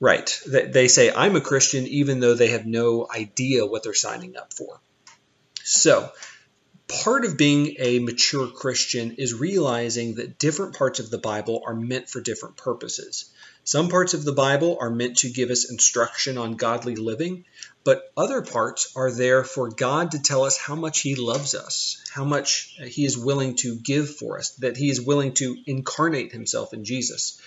Right. 0.00 0.40
They 0.46 0.88
say, 0.88 1.12
I'm 1.12 1.36
a 1.36 1.42
Christian, 1.42 1.86
even 1.86 2.20
though 2.20 2.34
they 2.34 2.48
have 2.48 2.64
no 2.64 3.06
idea 3.14 3.66
what 3.66 3.82
they're 3.82 3.92
signing 3.92 4.34
up 4.36 4.54
for. 4.54 4.80
So, 5.62 6.10
part 6.88 7.26
of 7.26 7.36
being 7.36 7.76
a 7.78 7.98
mature 7.98 8.48
Christian 8.48 9.16
is 9.18 9.34
realizing 9.34 10.14
that 10.14 10.38
different 10.38 10.74
parts 10.74 11.00
of 11.00 11.10
the 11.10 11.18
Bible 11.18 11.62
are 11.66 11.74
meant 11.74 12.08
for 12.08 12.22
different 12.22 12.56
purposes. 12.56 13.30
Some 13.62 13.90
parts 13.90 14.14
of 14.14 14.24
the 14.24 14.32
Bible 14.32 14.78
are 14.80 14.90
meant 14.90 15.18
to 15.18 15.30
give 15.30 15.50
us 15.50 15.70
instruction 15.70 16.38
on 16.38 16.56
godly 16.56 16.96
living, 16.96 17.44
but 17.84 18.10
other 18.16 18.40
parts 18.40 18.92
are 18.96 19.12
there 19.12 19.44
for 19.44 19.68
God 19.68 20.12
to 20.12 20.22
tell 20.22 20.44
us 20.44 20.56
how 20.56 20.74
much 20.74 21.00
He 21.00 21.14
loves 21.14 21.54
us, 21.54 22.02
how 22.10 22.24
much 22.24 22.74
He 22.82 23.04
is 23.04 23.18
willing 23.18 23.56
to 23.56 23.76
give 23.76 24.16
for 24.16 24.38
us, 24.38 24.50
that 24.56 24.78
He 24.78 24.88
is 24.88 25.00
willing 25.00 25.34
to 25.34 25.56
incarnate 25.66 26.32
Himself 26.32 26.72
in 26.72 26.84
Jesus. 26.84 27.38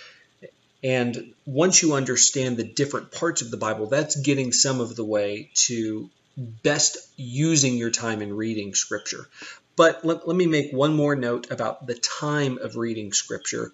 And 0.84 1.34
once 1.46 1.82
you 1.82 1.94
understand 1.94 2.58
the 2.58 2.64
different 2.64 3.12
parts 3.12 3.42
of 3.42 3.52
the 3.52 3.58
Bible, 3.58 3.88
that's 3.88 4.16
getting 4.16 4.52
some 4.52 4.82
of 4.82 4.96
the 4.96 5.06
way 5.06 5.50
to 5.54 6.10
best 6.38 6.98
using 7.16 7.78
your 7.78 7.92
time 7.92 8.22
in 8.22 8.36
reading 8.36 8.74
Scripture. 8.74 9.28
But 9.76 10.06
let, 10.06 10.28
let, 10.28 10.36
me 10.36 10.46
make 10.46 10.72
one 10.72 10.94
more 10.94 11.16
note 11.16 11.50
about 11.50 11.88
the 11.88 11.96
time 11.96 12.60
of 12.60 12.76
reading 12.76 13.12
Scripture. 13.12 13.72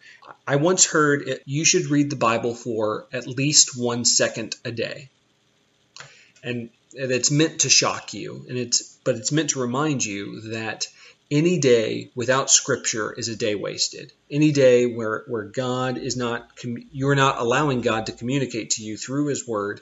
I 0.47 0.57
once 0.57 0.85
heard 0.85 1.27
it, 1.27 1.43
you 1.45 1.65
should 1.65 1.87
read 1.87 2.09
the 2.09 2.15
Bible 2.15 2.55
for 2.55 3.07
at 3.11 3.27
least 3.27 3.77
one 3.77 4.05
second 4.05 4.55
a 4.63 4.71
day. 4.71 5.09
And 6.41 6.69
it's 6.93 7.31
meant 7.31 7.61
to 7.61 7.69
shock 7.69 8.13
you, 8.13 8.45
and 8.47 8.57
it's 8.57 8.97
but 9.03 9.15
it's 9.15 9.31
meant 9.31 9.51
to 9.51 9.59
remind 9.59 10.05
you 10.05 10.41
that 10.51 10.87
any 11.31 11.59
day 11.59 12.11
without 12.15 12.49
Scripture 12.49 13.13
is 13.13 13.27
a 13.27 13.35
day 13.35 13.55
wasted. 13.55 14.11
Any 14.31 14.51
day 14.51 14.85
where, 14.87 15.23
where 15.27 15.43
God 15.43 15.97
is 15.97 16.17
not, 16.17 16.49
you're 16.91 17.15
not 17.15 17.39
allowing 17.39 17.81
God 17.81 18.07
to 18.07 18.11
communicate 18.11 18.71
to 18.71 18.83
you 18.83 18.97
through 18.97 19.27
His 19.27 19.47
Word 19.47 19.81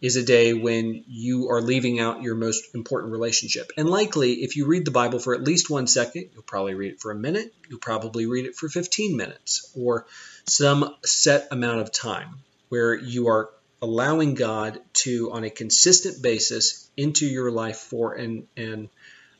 is 0.00 0.16
a 0.16 0.22
day 0.22 0.52
when 0.52 1.04
you 1.08 1.50
are 1.50 1.60
leaving 1.60 1.98
out 1.98 2.22
your 2.22 2.34
most 2.34 2.74
important 2.74 3.12
relationship. 3.12 3.72
And 3.76 3.88
likely, 3.88 4.34
if 4.42 4.56
you 4.56 4.66
read 4.66 4.84
the 4.84 4.90
Bible 4.90 5.18
for 5.18 5.34
at 5.34 5.42
least 5.42 5.70
one 5.70 5.86
second, 5.86 6.28
you'll 6.32 6.42
probably 6.42 6.74
read 6.74 6.92
it 6.92 7.00
for 7.00 7.10
a 7.10 7.16
minute, 7.16 7.52
you'll 7.68 7.80
probably 7.80 8.26
read 8.26 8.44
it 8.44 8.54
for 8.54 8.68
15 8.68 9.16
minutes, 9.16 9.72
or 9.76 10.06
some 10.46 10.94
set 11.04 11.48
amount 11.50 11.80
of 11.80 11.92
time 11.92 12.40
where 12.68 12.94
you 12.94 13.28
are 13.28 13.50
allowing 13.80 14.34
God 14.34 14.80
to, 14.92 15.32
on 15.32 15.44
a 15.44 15.50
consistent 15.50 16.22
basis, 16.22 16.88
into 16.96 17.26
your 17.26 17.50
life 17.50 17.78
for 17.78 18.14
an, 18.14 18.46
an 18.56 18.90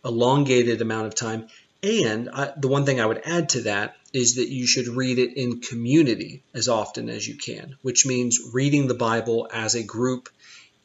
elongated 0.07 0.81
amount 0.81 1.07
of 1.09 1.15
time. 1.15 1.49
And 1.83 2.31
I, 2.31 2.53
the 2.57 2.69
one 2.69 2.87
thing 2.87 3.01
I 3.01 3.07
would 3.07 3.23
add 3.25 3.51
to 3.51 3.63
that 3.63 3.97
is 4.13 4.37
that 4.37 4.49
you 4.49 4.67
should 4.67 4.89
read 4.89 5.19
it 5.19 5.37
in 5.37 5.61
community 5.61 6.43
as 6.55 6.69
often 6.69 7.11
as 7.11 7.29
you 7.29 7.35
can, 7.37 7.77
which 7.83 8.07
means 8.07 8.41
reading 8.53 8.87
the 8.87 8.95
Bible 8.95 9.49
as 9.53 9.75
a 9.75 9.83
group 9.83 10.31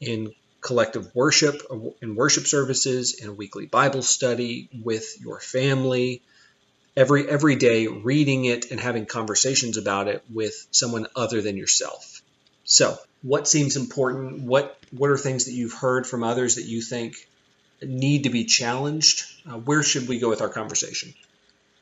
in 0.00 0.34
collective 0.60 1.14
worship, 1.14 1.62
in 2.02 2.14
worship 2.14 2.46
services, 2.46 3.14
in 3.14 3.28
a 3.28 3.32
weekly 3.32 3.66
Bible 3.66 4.02
study 4.02 4.68
with 4.82 5.20
your 5.20 5.40
family, 5.40 6.22
every 6.96 7.28
every 7.28 7.56
day 7.56 7.86
reading 7.86 8.44
it 8.44 8.70
and 8.70 8.78
having 8.78 9.06
conversations 9.06 9.76
about 9.76 10.08
it 10.08 10.22
with 10.32 10.66
someone 10.70 11.06
other 11.16 11.40
than 11.40 11.56
yourself. 11.56 12.22
So, 12.64 12.96
what 13.22 13.48
seems 13.48 13.76
important? 13.76 14.42
What 14.42 14.78
what 14.90 15.10
are 15.10 15.18
things 15.18 15.46
that 15.46 15.52
you've 15.52 15.72
heard 15.72 16.06
from 16.06 16.22
others 16.22 16.56
that 16.56 16.64
you 16.64 16.82
think 16.82 17.14
need 17.84 18.24
to 18.24 18.30
be 18.30 18.44
challenged? 18.44 19.24
Uh, 19.48 19.58
where 19.58 19.82
should 19.82 20.08
we 20.08 20.18
go 20.18 20.28
with 20.28 20.40
our 20.40 20.48
conversation? 20.48 21.14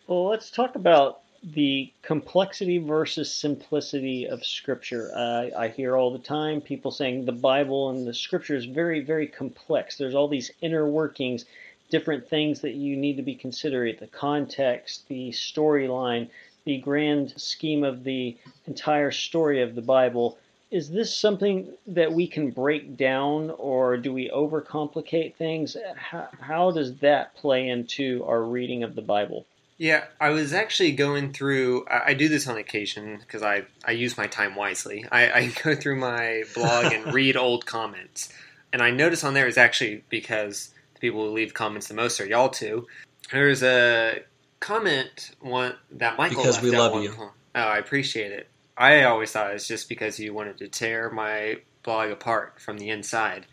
Well, 0.06 0.26
let's 0.26 0.50
talk 0.50 0.74
about 0.74 1.20
the 1.42 1.92
complexity 2.02 2.78
versus 2.78 3.32
simplicity 3.32 4.26
of 4.26 4.44
Scripture. 4.44 5.10
Uh, 5.14 5.46
I 5.56 5.68
hear 5.68 5.96
all 5.96 6.12
the 6.12 6.18
time 6.18 6.60
people 6.60 6.90
saying 6.90 7.24
the 7.24 7.32
Bible 7.32 7.90
and 7.90 8.06
the 8.06 8.12
Scripture 8.12 8.56
is 8.56 8.66
very, 8.66 9.00
very 9.00 9.26
complex. 9.26 9.96
There's 9.96 10.14
all 10.14 10.28
these 10.28 10.50
inner 10.60 10.86
workings, 10.86 11.46
different 11.90 12.28
things 12.28 12.60
that 12.60 12.74
you 12.74 12.96
need 12.96 13.16
to 13.16 13.22
be 13.22 13.34
considerate 13.34 14.00
the 14.00 14.06
context, 14.06 15.08
the 15.08 15.30
storyline, 15.30 16.28
the 16.64 16.78
grand 16.78 17.32
scheme 17.40 17.84
of 17.84 18.04
the 18.04 18.36
entire 18.66 19.10
story 19.10 19.62
of 19.62 19.74
the 19.74 19.82
Bible. 19.82 20.38
Is 20.70 20.88
this 20.90 21.14
something 21.16 21.72
that 21.88 22.12
we 22.12 22.28
can 22.28 22.50
break 22.50 22.96
down, 22.96 23.50
or 23.50 23.96
do 23.96 24.12
we 24.12 24.30
overcomplicate 24.30 25.34
things? 25.34 25.76
How, 25.96 26.28
how 26.40 26.70
does 26.70 26.96
that 26.98 27.34
play 27.34 27.68
into 27.68 28.24
our 28.24 28.42
reading 28.42 28.84
of 28.84 28.94
the 28.94 29.02
Bible? 29.02 29.46
Yeah, 29.78 30.04
I 30.20 30.28
was 30.28 30.52
actually 30.52 30.92
going 30.92 31.32
through. 31.32 31.86
I, 31.88 32.12
do 32.12 32.28
this 32.28 32.46
on 32.46 32.58
occasion 32.58 33.16
because 33.18 33.42
I, 33.42 33.64
I 33.82 33.92
use 33.92 34.18
my 34.18 34.26
time 34.26 34.54
wisely. 34.54 35.06
I, 35.10 35.30
I 35.30 35.46
go 35.62 35.74
through 35.74 35.96
my 35.96 36.44
blog 36.54 36.92
and 36.92 37.14
read 37.14 37.34
old 37.34 37.64
comments, 37.64 38.30
and 38.74 38.82
I 38.82 38.90
notice 38.90 39.24
on 39.24 39.32
there 39.32 39.48
is 39.48 39.56
actually 39.56 40.04
because 40.10 40.74
the 40.92 41.00
people 41.00 41.26
who 41.26 41.32
leave 41.32 41.54
comments 41.54 41.88
the 41.88 41.94
most 41.94 42.20
are 42.20 42.26
y'all 42.26 42.50
two. 42.50 42.86
There's 43.32 43.62
a 43.62 44.20
comment 44.60 45.30
one 45.40 45.74
that 45.92 46.18
Michael 46.18 46.42
because 46.42 46.60
we 46.60 46.70
love 46.70 47.02
you. 47.02 47.14
Oh, 47.18 47.32
I 47.54 47.78
appreciate 47.78 48.32
it. 48.32 48.49
I 48.80 49.04
always 49.04 49.30
thought 49.30 49.50
it 49.50 49.54
was 49.54 49.68
just 49.68 49.90
because 49.90 50.18
you 50.18 50.32
wanted 50.32 50.56
to 50.58 50.68
tear 50.68 51.10
my 51.10 51.58
blog 51.82 52.10
apart 52.10 52.60
from 52.60 52.78
the 52.78 52.88
inside, 52.88 53.44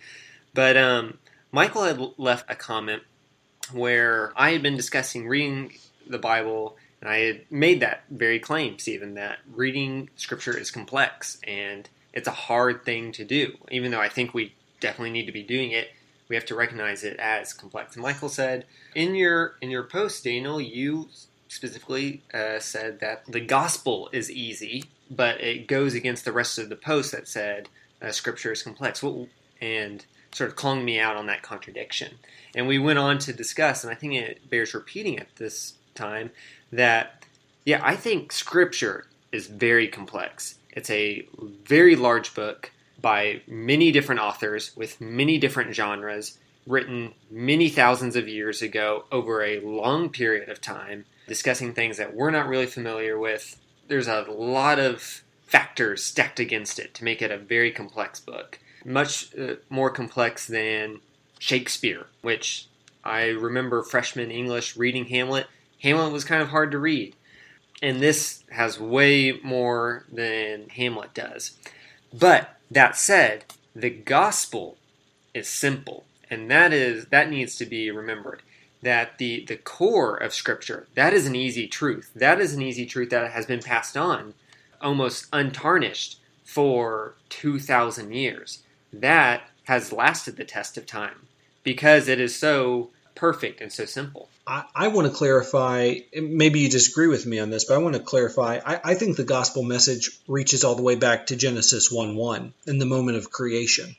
but 0.53 0.77
um, 0.77 1.17
Michael 1.51 1.83
had 1.83 2.01
left 2.17 2.49
a 2.49 2.55
comment 2.55 3.03
where 3.73 4.31
I 4.37 4.51
had 4.51 4.63
been 4.63 4.77
discussing 4.77 5.27
reading 5.27 5.73
the 6.07 6.17
Bible, 6.17 6.77
and 7.01 7.09
I 7.09 7.17
had 7.19 7.41
made 7.51 7.81
that 7.81 8.03
very 8.09 8.39
claim, 8.39 8.79
Stephen, 8.79 9.15
that 9.15 9.39
reading 9.53 10.09
Scripture 10.15 10.57
is 10.57 10.71
complex 10.71 11.39
and 11.43 11.89
it's 12.13 12.27
a 12.27 12.31
hard 12.31 12.85
thing 12.85 13.11
to 13.11 13.25
do. 13.25 13.57
Even 13.69 13.91
though 13.91 13.99
I 13.99 14.07
think 14.07 14.33
we 14.33 14.55
definitely 14.79 15.11
need 15.11 15.25
to 15.25 15.33
be 15.33 15.43
doing 15.43 15.71
it, 15.71 15.89
we 16.29 16.35
have 16.35 16.45
to 16.45 16.55
recognize 16.55 17.03
it 17.03 17.17
as 17.19 17.53
complex. 17.53 17.95
And 17.95 18.03
Michael 18.03 18.29
said 18.29 18.65
in 18.95 19.13
your 19.13 19.55
in 19.61 19.69
your 19.69 19.83
post, 19.83 20.23
Daniel, 20.23 20.59
you 20.61 21.09
specifically 21.47 22.23
uh, 22.33 22.59
said 22.59 22.99
that 23.01 23.25
the 23.27 23.39
gospel 23.39 24.09
is 24.11 24.31
easy, 24.31 24.85
but 25.09 25.41
it 25.41 25.67
goes 25.67 25.93
against 25.93 26.25
the 26.25 26.31
rest 26.31 26.57
of 26.57 26.69
the 26.69 26.75
post 26.75 27.11
that 27.11 27.27
said 27.27 27.69
uh, 28.01 28.11
Scripture 28.11 28.51
is 28.51 28.63
complex. 28.63 29.03
and 29.61 30.05
sort 30.31 30.49
of 30.49 30.55
clung 30.55 30.83
me 30.85 30.99
out 30.99 31.17
on 31.17 31.25
that 31.27 31.41
contradiction. 31.41 32.13
And 32.55 32.67
we 32.67 32.79
went 32.79 32.99
on 32.99 33.17
to 33.19 33.33
discuss, 33.33 33.83
and 33.83 33.91
I 33.91 33.95
think 33.95 34.13
it 34.13 34.49
bears 34.49 34.73
repeating 34.73 35.19
at 35.19 35.35
this 35.37 35.73
time 35.95 36.31
that, 36.71 37.25
yeah, 37.65 37.81
I 37.83 37.95
think 37.95 38.31
Scripture 38.31 39.07
is 39.31 39.47
very 39.47 39.87
complex. 39.87 40.57
It's 40.71 40.89
a 40.89 41.27
very 41.63 41.95
large 41.95 42.33
book 42.35 42.71
by 43.01 43.41
many 43.47 43.91
different 43.91 44.21
authors 44.21 44.75
with 44.75 45.01
many 45.01 45.37
different 45.37 45.73
genres, 45.75 46.37
written 46.65 47.13
many 47.31 47.69
thousands 47.69 48.15
of 48.15 48.27
years 48.27 48.61
ago 48.61 49.05
over 49.11 49.43
a 49.43 49.59
long 49.61 50.09
period 50.09 50.49
of 50.49 50.61
time, 50.61 51.05
discussing 51.27 51.73
things 51.73 51.97
that 51.97 52.13
we're 52.13 52.31
not 52.31 52.47
really 52.47 52.65
familiar 52.65 53.17
with. 53.17 53.59
There's 53.87 54.07
a 54.07 54.21
lot 54.21 54.79
of 54.79 55.23
factors 55.45 56.03
stacked 56.03 56.39
against 56.39 56.79
it 56.79 56.93
to 56.95 57.03
make 57.03 57.21
it 57.21 57.31
a 57.31 57.37
very 57.37 57.71
complex 57.71 58.19
book. 58.19 58.59
Much 58.85 59.35
uh, 59.37 59.55
more 59.69 59.89
complex 59.89 60.45
than 60.45 60.99
Shakespeare, 61.39 62.07
which 62.21 62.67
I 63.03 63.27
remember 63.27 63.83
freshman 63.83 64.31
English 64.31 64.75
reading 64.77 65.05
Hamlet 65.05 65.47
Hamlet 65.83 66.11
was 66.11 66.23
kind 66.23 66.41
of 66.41 66.49
hard 66.49 66.71
to 66.71 66.79
read. 66.79 67.15
And 67.81 67.99
this 67.99 68.43
has 68.51 68.79
way 68.79 69.39
more 69.43 70.05
than 70.11 70.69
Hamlet 70.69 71.13
does. 71.13 71.51
But 72.11 72.57
that 72.71 72.97
said, 72.97 73.45
the 73.75 73.91
gospel 73.91 74.77
is 75.33 75.47
simple. 75.47 76.05
And 76.29 76.49
that 76.49 76.73
is 76.73 77.05
that 77.05 77.29
needs 77.29 77.55
to 77.57 77.65
be 77.65 77.91
remembered. 77.91 78.41
That 78.87 79.17
the, 79.17 79.43
the 79.45 79.57
core 79.57 80.15
of 80.15 80.33
scripture, 80.33 80.87
that 80.95 81.13
is 81.13 81.25
an 81.25 81.35
easy 81.35 81.67
truth. 81.67 82.09
That 82.15 82.39
is 82.39 82.53
an 82.53 82.61
easy 82.61 82.85
truth 82.85 83.09
that 83.09 83.31
has 83.31 83.45
been 83.45 83.61
passed 83.61 83.97
on 83.97 84.33
almost 84.81 85.27
untarnished 85.33 86.19
for 86.45 87.15
2,000 87.27 88.13
years. 88.13 88.63
That 88.93 89.41
has 89.65 89.91
lasted 89.91 90.37
the 90.37 90.45
test 90.45 90.77
of 90.77 90.85
time 90.85 91.27
because 91.63 92.07
it 92.07 92.21
is 92.21 92.33
so 92.33 92.91
perfect 93.13 93.59
and 93.59 93.73
so 93.73 93.83
simple. 93.83 94.29
I, 94.45 94.63
I 94.73 94.87
want 94.87 95.07
to 95.07 95.13
clarify, 95.13 95.95
maybe 96.15 96.61
you 96.61 96.69
disagree 96.69 97.07
with 97.07 97.25
me 97.25 97.39
on 97.39 97.49
this, 97.49 97.65
but 97.65 97.73
I 97.73 97.79
want 97.79 97.95
to 97.95 98.01
clarify. 98.01 98.61
I, 98.65 98.79
I 98.91 98.93
think 98.93 99.17
the 99.17 99.25
gospel 99.25 99.63
message 99.63 100.11
reaches 100.29 100.63
all 100.63 100.75
the 100.75 100.83
way 100.83 100.95
back 100.95 101.25
to 101.27 101.35
Genesis 101.35 101.91
1 101.91 102.15
1 102.15 102.53
in 102.67 102.77
the 102.77 102.85
moment 102.85 103.17
of 103.17 103.31
creation. 103.31 103.97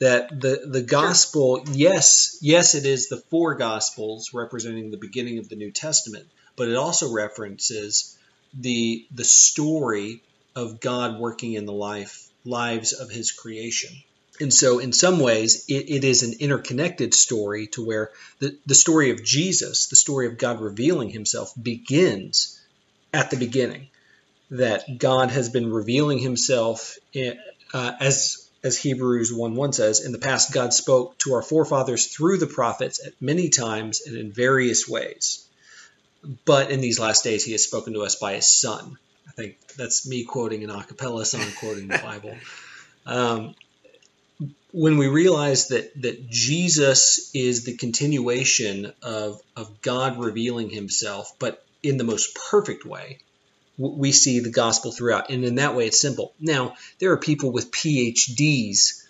That 0.00 0.40
the, 0.40 0.62
the 0.66 0.82
gospel, 0.82 1.64
sure. 1.64 1.74
yes, 1.74 2.38
yes, 2.42 2.74
it 2.74 2.84
is 2.84 3.08
the 3.08 3.22
four 3.30 3.54
gospels 3.54 4.34
representing 4.34 4.90
the 4.90 4.96
beginning 4.96 5.38
of 5.38 5.48
the 5.48 5.56
New 5.56 5.70
Testament, 5.70 6.26
but 6.56 6.68
it 6.68 6.76
also 6.76 7.12
references 7.12 8.18
the 8.52 9.06
the 9.14 9.24
story 9.24 10.22
of 10.56 10.80
God 10.80 11.18
working 11.18 11.54
in 11.54 11.66
the 11.66 11.72
life 11.72 12.28
lives 12.44 12.92
of 12.92 13.10
his 13.10 13.32
creation. 13.32 13.90
And 14.40 14.52
so, 14.52 14.80
in 14.80 14.92
some 14.92 15.20
ways, 15.20 15.64
it, 15.68 15.88
it 15.88 16.04
is 16.04 16.22
an 16.22 16.34
interconnected 16.40 17.14
story 17.14 17.68
to 17.68 17.84
where 17.84 18.10
the, 18.40 18.58
the 18.66 18.74
story 18.74 19.10
of 19.10 19.22
Jesus, 19.22 19.86
the 19.86 19.96
story 19.96 20.26
of 20.26 20.38
God 20.38 20.60
revealing 20.60 21.10
himself, 21.10 21.52
begins 21.60 22.60
at 23.12 23.30
the 23.30 23.36
beginning. 23.36 23.88
That 24.50 24.98
God 24.98 25.30
has 25.30 25.48
been 25.48 25.72
revealing 25.72 26.18
himself 26.18 26.96
in, 27.12 27.38
uh, 27.72 27.92
as 27.98 28.43
as 28.64 28.78
Hebrews 28.78 29.32
1 29.32 29.54
1 29.54 29.72
says, 29.74 30.04
in 30.04 30.12
the 30.12 30.18
past, 30.18 30.52
God 30.52 30.72
spoke 30.72 31.18
to 31.18 31.34
our 31.34 31.42
forefathers 31.42 32.06
through 32.06 32.38
the 32.38 32.46
prophets 32.46 33.06
at 33.06 33.12
many 33.20 33.50
times 33.50 34.00
and 34.06 34.16
in 34.16 34.32
various 34.32 34.88
ways. 34.88 35.46
But 36.46 36.70
in 36.70 36.80
these 36.80 36.98
last 36.98 37.22
days, 37.22 37.44
he 37.44 37.52
has 37.52 37.62
spoken 37.62 37.92
to 37.92 38.02
us 38.02 38.16
by 38.16 38.34
his 38.34 38.48
Son. 38.48 38.96
I 39.28 39.32
think 39.32 39.58
that's 39.76 40.08
me 40.08 40.24
quoting 40.24 40.64
an 40.64 40.70
a 40.70 40.82
cappella 40.82 41.26
song, 41.26 41.46
quoting 41.60 41.88
the 41.88 41.98
Bible. 41.98 42.36
Um, 43.06 43.54
when 44.72 44.96
we 44.96 45.08
realize 45.08 45.68
that 45.68 45.92
that 46.02 46.28
Jesus 46.30 47.30
is 47.34 47.64
the 47.64 47.76
continuation 47.76 48.92
of 49.02 49.40
of 49.54 49.82
God 49.82 50.18
revealing 50.18 50.70
Himself, 50.70 51.30
but 51.38 51.62
in 51.82 51.98
the 51.98 52.04
most 52.04 52.34
perfect 52.50 52.86
way, 52.86 53.18
we 53.76 54.12
see 54.12 54.40
the 54.40 54.50
gospel 54.50 54.92
throughout, 54.92 55.30
and 55.30 55.44
in 55.44 55.56
that 55.56 55.74
way, 55.74 55.86
it's 55.86 56.00
simple. 56.00 56.32
Now, 56.38 56.74
there 56.98 57.12
are 57.12 57.16
people 57.16 57.50
with 57.50 57.72
PhDs 57.72 59.02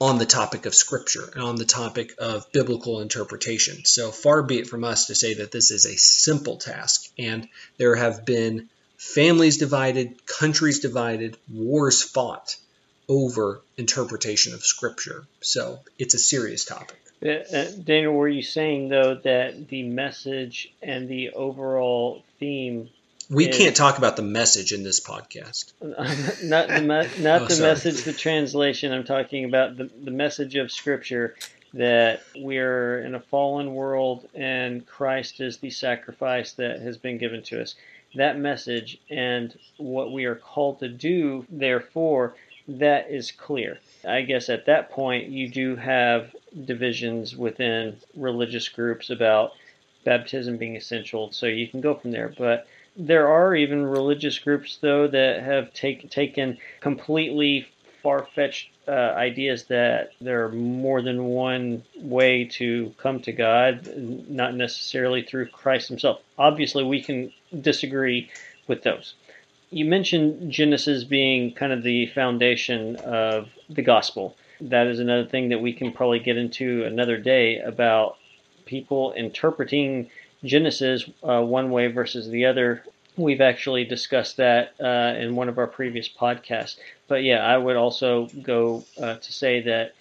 on 0.00 0.18
the 0.18 0.26
topic 0.26 0.66
of 0.66 0.74
Scripture 0.74 1.30
and 1.34 1.42
on 1.42 1.56
the 1.56 1.64
topic 1.64 2.14
of 2.18 2.50
biblical 2.52 3.00
interpretation. 3.00 3.84
So 3.84 4.10
far 4.10 4.42
be 4.42 4.58
it 4.58 4.66
from 4.66 4.84
us 4.84 5.06
to 5.06 5.14
say 5.14 5.34
that 5.34 5.52
this 5.52 5.70
is 5.70 5.86
a 5.86 5.96
simple 5.96 6.56
task, 6.56 7.10
and 7.18 7.48
there 7.78 7.94
have 7.94 8.24
been 8.24 8.68
families 8.98 9.58
divided, 9.58 10.26
countries 10.26 10.80
divided, 10.80 11.36
wars 11.52 12.02
fought 12.02 12.56
over 13.08 13.60
interpretation 13.76 14.54
of 14.54 14.64
Scripture. 14.64 15.24
So 15.40 15.80
it's 15.98 16.14
a 16.14 16.18
serious 16.18 16.64
topic. 16.64 17.00
Uh, 17.24 17.28
uh, 17.30 17.70
Daniel, 17.82 18.14
were 18.14 18.28
you 18.28 18.42
saying 18.42 18.88
though 18.88 19.14
that 19.14 19.68
the 19.68 19.82
message 19.84 20.72
and 20.82 21.08
the 21.08 21.30
overall 21.30 22.22
theme? 22.38 22.90
We 23.34 23.48
is, 23.48 23.56
can't 23.56 23.76
talk 23.76 23.98
about 23.98 24.16
the 24.16 24.22
message 24.22 24.72
in 24.72 24.82
this 24.82 25.00
podcast. 25.00 25.72
not 26.44 26.68
the 26.68 26.80
me- 26.80 27.22
not 27.22 27.42
oh, 27.42 27.46
the 27.46 27.54
sorry. 27.54 27.70
message, 27.70 28.04
the 28.04 28.12
translation. 28.12 28.92
I'm 28.92 29.04
talking 29.04 29.44
about 29.44 29.76
the 29.76 29.90
the 30.02 30.10
message 30.10 30.54
of 30.56 30.70
Scripture 30.70 31.34
that 31.74 32.22
we're 32.36 33.00
in 33.00 33.16
a 33.16 33.20
fallen 33.20 33.74
world 33.74 34.28
and 34.32 34.86
Christ 34.86 35.40
is 35.40 35.58
the 35.58 35.70
sacrifice 35.70 36.52
that 36.52 36.80
has 36.80 36.96
been 36.96 37.18
given 37.18 37.42
to 37.44 37.60
us. 37.60 37.74
That 38.14 38.38
message 38.38 38.98
and 39.10 39.56
what 39.76 40.12
we 40.12 40.24
are 40.26 40.36
called 40.36 40.78
to 40.78 40.88
do, 40.88 41.44
therefore, 41.50 42.36
that 42.68 43.10
is 43.10 43.32
clear. 43.32 43.80
I 44.06 44.22
guess 44.22 44.48
at 44.48 44.66
that 44.66 44.90
point 44.90 45.28
you 45.28 45.48
do 45.48 45.74
have 45.74 46.34
divisions 46.64 47.36
within 47.36 47.96
religious 48.14 48.68
groups 48.68 49.10
about 49.10 49.52
baptism 50.04 50.56
being 50.58 50.76
essential, 50.76 51.32
so 51.32 51.46
you 51.46 51.66
can 51.66 51.80
go 51.80 51.94
from 51.94 52.12
there. 52.12 52.32
But 52.38 52.68
there 52.96 53.28
are 53.28 53.54
even 53.54 53.86
religious 53.86 54.38
groups, 54.38 54.78
though, 54.80 55.08
that 55.08 55.42
have 55.42 55.72
take, 55.72 56.10
taken 56.10 56.58
completely 56.80 57.66
far 58.02 58.26
fetched 58.34 58.70
uh, 58.86 58.90
ideas 58.90 59.64
that 59.64 60.12
there 60.20 60.44
are 60.44 60.52
more 60.52 61.00
than 61.00 61.24
one 61.24 61.82
way 61.96 62.44
to 62.44 62.94
come 62.98 63.20
to 63.20 63.32
God, 63.32 63.88
not 63.96 64.54
necessarily 64.54 65.22
through 65.22 65.48
Christ 65.48 65.88
Himself. 65.88 66.20
Obviously, 66.38 66.84
we 66.84 67.02
can 67.02 67.32
disagree 67.60 68.30
with 68.68 68.82
those 68.82 69.14
you 69.74 69.84
mentioned 69.84 70.52
Genesis 70.52 71.02
being 71.02 71.52
kind 71.52 71.72
of 71.72 71.82
the 71.82 72.06
foundation 72.06 72.94
of 72.96 73.48
the 73.68 73.82
gospel. 73.82 74.36
That 74.60 74.86
is 74.86 75.00
another 75.00 75.26
thing 75.26 75.48
that 75.48 75.60
we 75.60 75.72
can 75.72 75.92
probably 75.92 76.20
get 76.20 76.36
into 76.36 76.84
another 76.84 77.18
day 77.18 77.58
about 77.58 78.16
people 78.66 79.12
interpreting 79.12 80.10
Genesis 80.44 81.08
uh, 81.22 81.42
one 81.42 81.70
way 81.70 81.88
versus 81.88 82.28
the 82.28 82.46
other. 82.46 82.82
We've 83.16 83.40
actually 83.40 83.84
discussed 83.84 84.36
that 84.38 84.74
uh, 84.80 85.18
in 85.18 85.36
one 85.36 85.48
of 85.48 85.58
our 85.58 85.66
previous 85.66 86.08
podcasts. 86.08 86.76
But 87.08 87.22
yeah, 87.22 87.44
I 87.44 87.56
would 87.56 87.76
also 87.76 88.28
go 88.42 88.84
uh, 89.00 89.16
to 89.16 89.32
say 89.32 89.60
that 89.62 89.94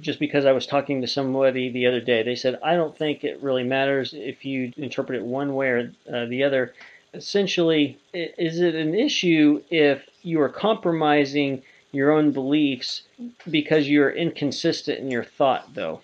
just 0.00 0.18
because 0.18 0.46
I 0.46 0.52
was 0.52 0.66
talking 0.66 1.02
to 1.02 1.06
somebody 1.06 1.70
the 1.70 1.86
other 1.86 2.00
day, 2.00 2.22
they 2.22 2.34
said, 2.34 2.58
I 2.62 2.76
don't 2.76 2.96
think 2.96 3.24
it 3.24 3.42
really 3.42 3.64
matters 3.64 4.14
if 4.14 4.44
you 4.44 4.72
interpret 4.78 5.18
it 5.18 5.24
one 5.24 5.54
way 5.54 5.68
or 5.68 5.92
uh, 6.10 6.24
the 6.26 6.44
other 6.44 6.72
essentially, 7.16 7.98
is 8.12 8.60
it 8.60 8.74
an 8.74 8.94
issue 8.94 9.62
if 9.70 10.06
you 10.22 10.40
are 10.40 10.48
compromising 10.48 11.62
your 11.92 12.12
own 12.12 12.30
beliefs 12.30 13.02
because 13.50 13.88
you're 13.88 14.10
inconsistent 14.10 14.98
in 14.98 15.10
your 15.10 15.24
thought, 15.24 15.74
though? 15.74 16.00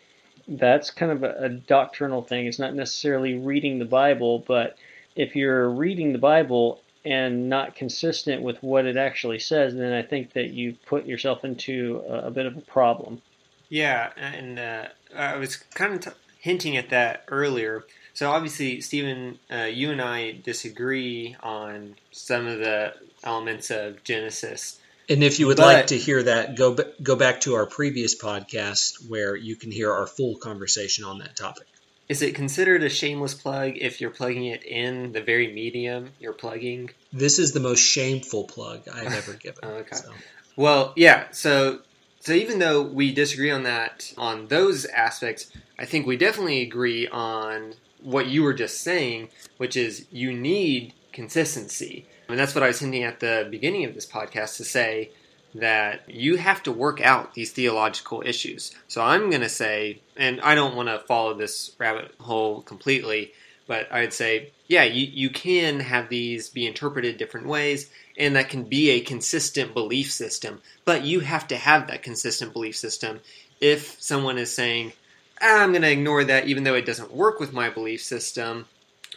That's 0.58 0.90
kind 0.90 1.12
of 1.12 1.22
a, 1.22 1.44
a 1.44 1.48
doctrinal 1.48 2.22
thing. 2.22 2.46
It's 2.46 2.58
not 2.58 2.74
necessarily 2.74 3.34
reading 3.34 3.78
the 3.78 3.84
Bible, 3.84 4.44
but 4.46 4.76
if 5.16 5.36
you're 5.36 5.68
reading 5.68 6.12
the 6.12 6.18
Bible 6.18 6.80
and 7.04 7.48
not 7.48 7.74
consistent 7.74 8.42
with 8.42 8.62
what 8.62 8.86
it 8.86 8.96
actually 8.96 9.38
says, 9.38 9.74
then 9.74 9.92
I 9.92 10.02
think 10.02 10.34
that 10.34 10.50
you 10.50 10.76
put 10.86 11.06
yourself 11.06 11.44
into 11.44 12.02
a, 12.08 12.28
a 12.28 12.30
bit 12.30 12.46
of 12.46 12.56
a 12.56 12.60
problem. 12.60 13.22
Yeah, 13.68 14.10
and 14.16 14.58
uh, 14.58 14.88
I 15.16 15.36
was 15.36 15.56
kind 15.56 15.94
of 15.94 16.00
t- 16.00 16.20
hinting 16.38 16.76
at 16.76 16.90
that 16.90 17.24
earlier. 17.28 17.84
So 18.14 18.30
obviously, 18.30 18.80
Stephen, 18.80 19.38
uh, 19.50 19.64
you 19.64 19.90
and 19.90 20.00
I 20.00 20.32
disagree 20.44 21.36
on 21.42 21.96
some 22.10 22.46
of 22.46 22.58
the 22.58 22.94
elements 23.24 23.70
of 23.70 24.04
Genesis. 24.04 24.78
And 25.08 25.22
if 25.22 25.38
you 25.40 25.46
would 25.48 25.56
but, 25.56 25.66
like 25.66 25.86
to 25.88 25.98
hear 25.98 26.22
that, 26.22 26.56
go 26.56 26.76
go 27.02 27.16
back 27.16 27.40
to 27.42 27.54
our 27.54 27.66
previous 27.66 28.20
podcast 28.20 29.08
where 29.08 29.34
you 29.34 29.56
can 29.56 29.70
hear 29.70 29.92
our 29.92 30.06
full 30.06 30.36
conversation 30.36 31.04
on 31.04 31.18
that 31.18 31.36
topic. 31.36 31.66
Is 32.08 32.22
it 32.22 32.34
considered 32.34 32.82
a 32.82 32.88
shameless 32.88 33.34
plug 33.34 33.74
if 33.76 34.00
you're 34.00 34.10
plugging 34.10 34.46
it 34.46 34.64
in 34.64 35.12
the 35.12 35.20
very 35.20 35.52
medium 35.52 36.10
you're 36.20 36.32
plugging? 36.32 36.90
This 37.12 37.38
is 37.38 37.52
the 37.52 37.60
most 37.60 37.80
shameful 37.80 38.44
plug 38.44 38.88
I've 38.92 39.12
ever 39.14 39.32
given. 39.34 39.64
okay. 39.64 39.96
So. 39.96 40.12
Well, 40.56 40.92
yeah. 40.96 41.26
So 41.30 41.80
so 42.20 42.32
even 42.32 42.60
though 42.60 42.82
we 42.82 43.12
disagree 43.12 43.50
on 43.50 43.64
that 43.64 44.12
on 44.16 44.46
those 44.46 44.84
aspects, 44.86 45.50
I 45.78 45.84
think 45.84 46.06
we 46.06 46.16
definitely 46.16 46.62
agree 46.62 47.08
on 47.08 47.74
what 48.00 48.26
you 48.26 48.42
were 48.42 48.54
just 48.54 48.80
saying, 48.80 49.28
which 49.56 49.76
is 49.76 50.06
you 50.10 50.32
need 50.32 50.94
consistency. 51.12 52.06
And 52.32 52.40
that's 52.40 52.54
what 52.54 52.64
I 52.64 52.68
was 52.68 52.80
hinting 52.80 53.04
at 53.04 53.20
the 53.20 53.46
beginning 53.50 53.84
of 53.84 53.94
this 53.94 54.06
podcast 54.06 54.56
to 54.56 54.64
say 54.64 55.10
that 55.54 56.08
you 56.08 56.36
have 56.36 56.62
to 56.62 56.72
work 56.72 57.00
out 57.00 57.34
these 57.34 57.52
theological 57.52 58.22
issues. 58.24 58.74
So 58.88 59.02
I'm 59.02 59.28
going 59.28 59.42
to 59.42 59.48
say, 59.48 60.00
and 60.16 60.40
I 60.40 60.54
don't 60.54 60.74
want 60.74 60.88
to 60.88 61.00
follow 61.00 61.34
this 61.34 61.72
rabbit 61.78 62.14
hole 62.18 62.62
completely, 62.62 63.32
but 63.66 63.92
I'd 63.92 64.14
say, 64.14 64.50
yeah, 64.66 64.84
you, 64.84 65.06
you 65.06 65.30
can 65.30 65.80
have 65.80 66.08
these 66.08 66.48
be 66.48 66.66
interpreted 66.66 67.18
different 67.18 67.46
ways, 67.46 67.90
and 68.16 68.36
that 68.36 68.48
can 68.48 68.64
be 68.64 68.90
a 68.90 69.00
consistent 69.00 69.74
belief 69.74 70.10
system. 70.10 70.62
But 70.84 71.04
you 71.04 71.20
have 71.20 71.46
to 71.48 71.56
have 71.56 71.88
that 71.88 72.02
consistent 72.02 72.52
belief 72.54 72.76
system 72.76 73.20
if 73.60 74.00
someone 74.00 74.38
is 74.38 74.54
saying, 74.54 74.92
ah, 75.40 75.62
I'm 75.62 75.72
going 75.72 75.82
to 75.82 75.90
ignore 75.90 76.24
that 76.24 76.46
even 76.46 76.64
though 76.64 76.74
it 76.74 76.86
doesn't 76.86 77.12
work 77.12 77.38
with 77.40 77.52
my 77.52 77.68
belief 77.68 78.02
system 78.02 78.66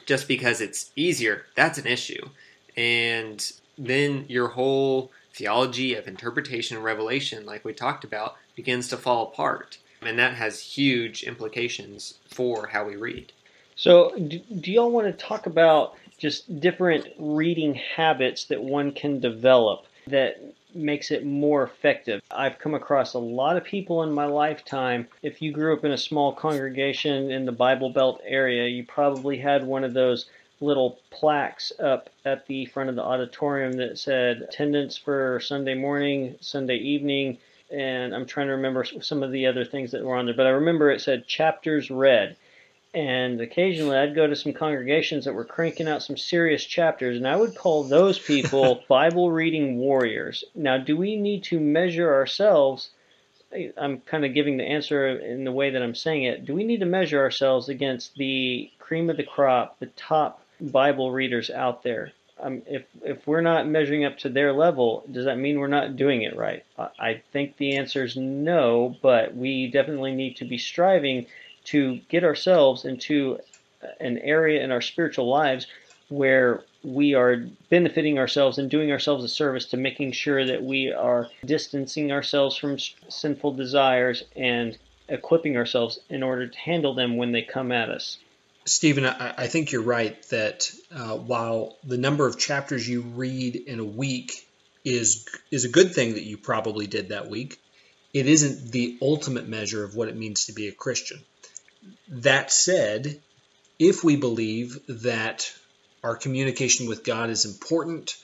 just 0.05 0.27
because 0.27 0.61
it's 0.61 0.91
easier. 0.95 1.45
That's 1.55 1.77
an 1.77 1.87
issue. 1.87 2.29
And 2.77 3.51
then 3.77 4.25
your 4.27 4.49
whole 4.49 5.11
theology 5.33 5.95
of 5.95 6.07
interpretation 6.07 6.77
and 6.77 6.85
revelation, 6.85 7.45
like 7.45 7.65
we 7.65 7.73
talked 7.73 8.03
about, 8.03 8.35
begins 8.55 8.87
to 8.89 8.97
fall 8.97 9.23
apart. 9.23 9.77
And 10.01 10.19
that 10.19 10.35
has 10.35 10.59
huge 10.61 11.23
implications 11.23 12.19
for 12.27 12.67
how 12.67 12.85
we 12.85 12.95
read. 12.95 13.31
So, 13.75 14.15
do 14.17 14.71
y'all 14.71 14.91
want 14.91 15.07
to 15.07 15.25
talk 15.25 15.47
about 15.47 15.95
just 16.17 16.59
different 16.59 17.07
reading 17.19 17.73
habits 17.73 18.45
that 18.45 18.63
one 18.63 18.91
can 18.91 19.19
develop 19.19 19.85
that 20.07 20.41
makes 20.73 21.09
it 21.09 21.25
more 21.25 21.63
effective. 21.63 22.21
I've 22.29 22.59
come 22.59 22.73
across 22.73 23.13
a 23.13 23.19
lot 23.19 23.57
of 23.57 23.63
people 23.63 24.03
in 24.03 24.11
my 24.11 24.25
lifetime. 24.25 25.07
If 25.21 25.41
you 25.41 25.51
grew 25.51 25.73
up 25.75 25.85
in 25.85 25.91
a 25.91 25.97
small 25.97 26.33
congregation 26.33 27.31
in 27.31 27.45
the 27.45 27.51
Bible 27.51 27.89
Belt 27.89 28.21
area, 28.25 28.67
you 28.67 28.85
probably 28.85 29.37
had 29.37 29.65
one 29.65 29.83
of 29.83 29.93
those 29.93 30.25
little 30.61 30.99
plaques 31.09 31.71
up 31.79 32.09
at 32.23 32.45
the 32.47 32.65
front 32.65 32.89
of 32.89 32.95
the 32.95 33.03
auditorium 33.03 33.73
that 33.73 33.97
said 33.97 34.41
attendance 34.41 34.97
for 34.97 35.39
Sunday 35.39 35.75
morning, 35.75 36.35
Sunday 36.41 36.77
evening, 36.77 37.37
and 37.71 38.15
I'm 38.15 38.25
trying 38.25 38.47
to 38.47 38.53
remember 38.53 38.83
some 38.83 39.23
of 39.23 39.31
the 39.31 39.47
other 39.47 39.65
things 39.65 39.91
that 39.91 40.03
were 40.03 40.15
on 40.15 40.25
there, 40.25 40.35
but 40.35 40.45
I 40.45 40.51
remember 40.51 40.91
it 40.91 41.01
said 41.01 41.27
chapters 41.27 41.89
read 41.89 42.37
and 42.95 43.41
occasionally 43.41 43.97
I'd 43.97 44.15
go 44.15 44.25
to 44.25 44.35
some 44.37 44.53
congregations 44.53 45.25
that 45.25 45.33
were 45.33 45.43
cranking 45.43 45.89
out 45.89 46.01
some 46.01 46.15
serious 46.15 46.63
chapters, 46.63 47.17
and 47.17 47.27
I 47.27 47.35
would 47.35 47.53
call 47.53 47.83
those 47.83 48.17
people 48.17 48.83
Bible 48.87 49.31
reading 49.31 49.77
warriors. 49.77 50.45
Now, 50.55 50.77
do 50.77 50.95
we 50.95 51.17
need 51.17 51.43
to 51.45 51.59
measure 51.59 52.11
ourselves? 52.11 52.91
I'm 53.77 53.99
kind 54.01 54.23
of 54.25 54.33
giving 54.33 54.55
the 54.57 54.63
answer 54.63 55.09
in 55.09 55.43
the 55.43 55.51
way 55.51 55.71
that 55.71 55.83
I'm 55.83 55.93
saying 55.93 56.23
it. 56.23 56.45
Do 56.45 56.55
we 56.55 56.63
need 56.63 56.79
to 56.79 56.85
measure 56.85 57.19
ourselves 57.19 57.67
against 57.67 58.15
the 58.15 58.71
cream 58.79 59.09
of 59.09 59.17
the 59.17 59.23
crop, 59.23 59.77
the 59.79 59.87
top 59.87 60.44
Bible 60.59 61.11
readers 61.11 61.49
out 61.49 61.83
there? 61.83 62.11
Um, 62.39 62.63
if 62.67 62.83
if 63.01 63.25
we're 63.25 63.41
not 63.41 63.67
measuring 63.67 64.03
up 64.03 64.17
to 64.19 64.29
their 64.29 64.51
level, 64.51 65.05
does 65.09 65.25
that 65.25 65.37
mean 65.37 65.59
we're 65.59 65.67
not 65.67 65.95
doing 65.95 66.23
it 66.23 66.35
right? 66.35 66.65
I 66.77 67.21
think 67.31 67.57
the 67.57 67.77
answer 67.77 68.03
is 68.03 68.17
no, 68.17 68.95
but 69.01 69.35
we 69.35 69.67
definitely 69.71 70.13
need 70.13 70.35
to 70.37 70.45
be 70.45 70.57
striving 70.57 71.27
to 71.65 71.99
get 72.09 72.23
ourselves 72.23 72.85
into 72.85 73.39
an 73.99 74.17
area 74.19 74.63
in 74.63 74.71
our 74.71 74.81
spiritual 74.81 75.29
lives 75.29 75.67
where 76.09 76.63
we 76.83 77.15
are 77.15 77.45
benefiting 77.69 78.19
ourselves 78.19 78.57
and 78.57 78.69
doing 78.69 78.91
ourselves 78.91 79.23
a 79.23 79.27
service 79.27 79.65
to 79.65 79.77
making 79.77 80.11
sure 80.11 80.45
that 80.45 80.61
we 80.61 80.91
are 80.91 81.27
distancing 81.45 82.11
ourselves 82.11 82.55
from 82.57 82.77
sinful 83.09 83.53
desires 83.53 84.23
and 84.35 84.77
equipping 85.09 85.57
ourselves 85.57 85.99
in 86.09 86.21
order 86.21 86.47
to 86.47 86.59
handle 86.59 86.93
them 86.93 87.17
when 87.17 87.31
they 87.31 87.41
come 87.41 87.71
at 87.71 87.89
us. 87.89 88.19
Stephen, 88.65 89.05
I, 89.05 89.33
I 89.37 89.47
think 89.47 89.71
you're 89.71 89.83
right 89.83 90.21
that 90.29 90.71
uh, 90.91 91.15
while 91.17 91.77
the 91.83 91.97
number 91.97 92.25
of 92.25 92.39
chapters 92.39 92.87
you 92.87 93.01
read 93.01 93.55
in 93.55 93.79
a 93.79 93.85
week 93.85 94.47
is 94.83 95.27
is 95.51 95.65
a 95.65 95.69
good 95.69 95.93
thing 95.93 96.13
that 96.13 96.23
you 96.23 96.37
probably 96.37 96.87
did 96.87 97.09
that 97.09 97.29
week, 97.29 97.59
it 98.13 98.27
isn't 98.27 98.71
the 98.71 98.97
ultimate 99.01 99.47
measure 99.47 99.83
of 99.83 99.95
what 99.95 100.07
it 100.07 100.15
means 100.15 100.45
to 100.45 100.53
be 100.53 100.67
a 100.67 100.71
Christian. 100.71 101.19
That 102.07 102.51
said, 102.51 103.21
if 103.77 104.03
we 104.03 104.15
believe 104.15 104.79
that 104.87 105.51
our 106.03 106.15
communication 106.15 106.87
with 106.87 107.03
God 107.03 107.29
is 107.29 107.45
important 107.45 108.15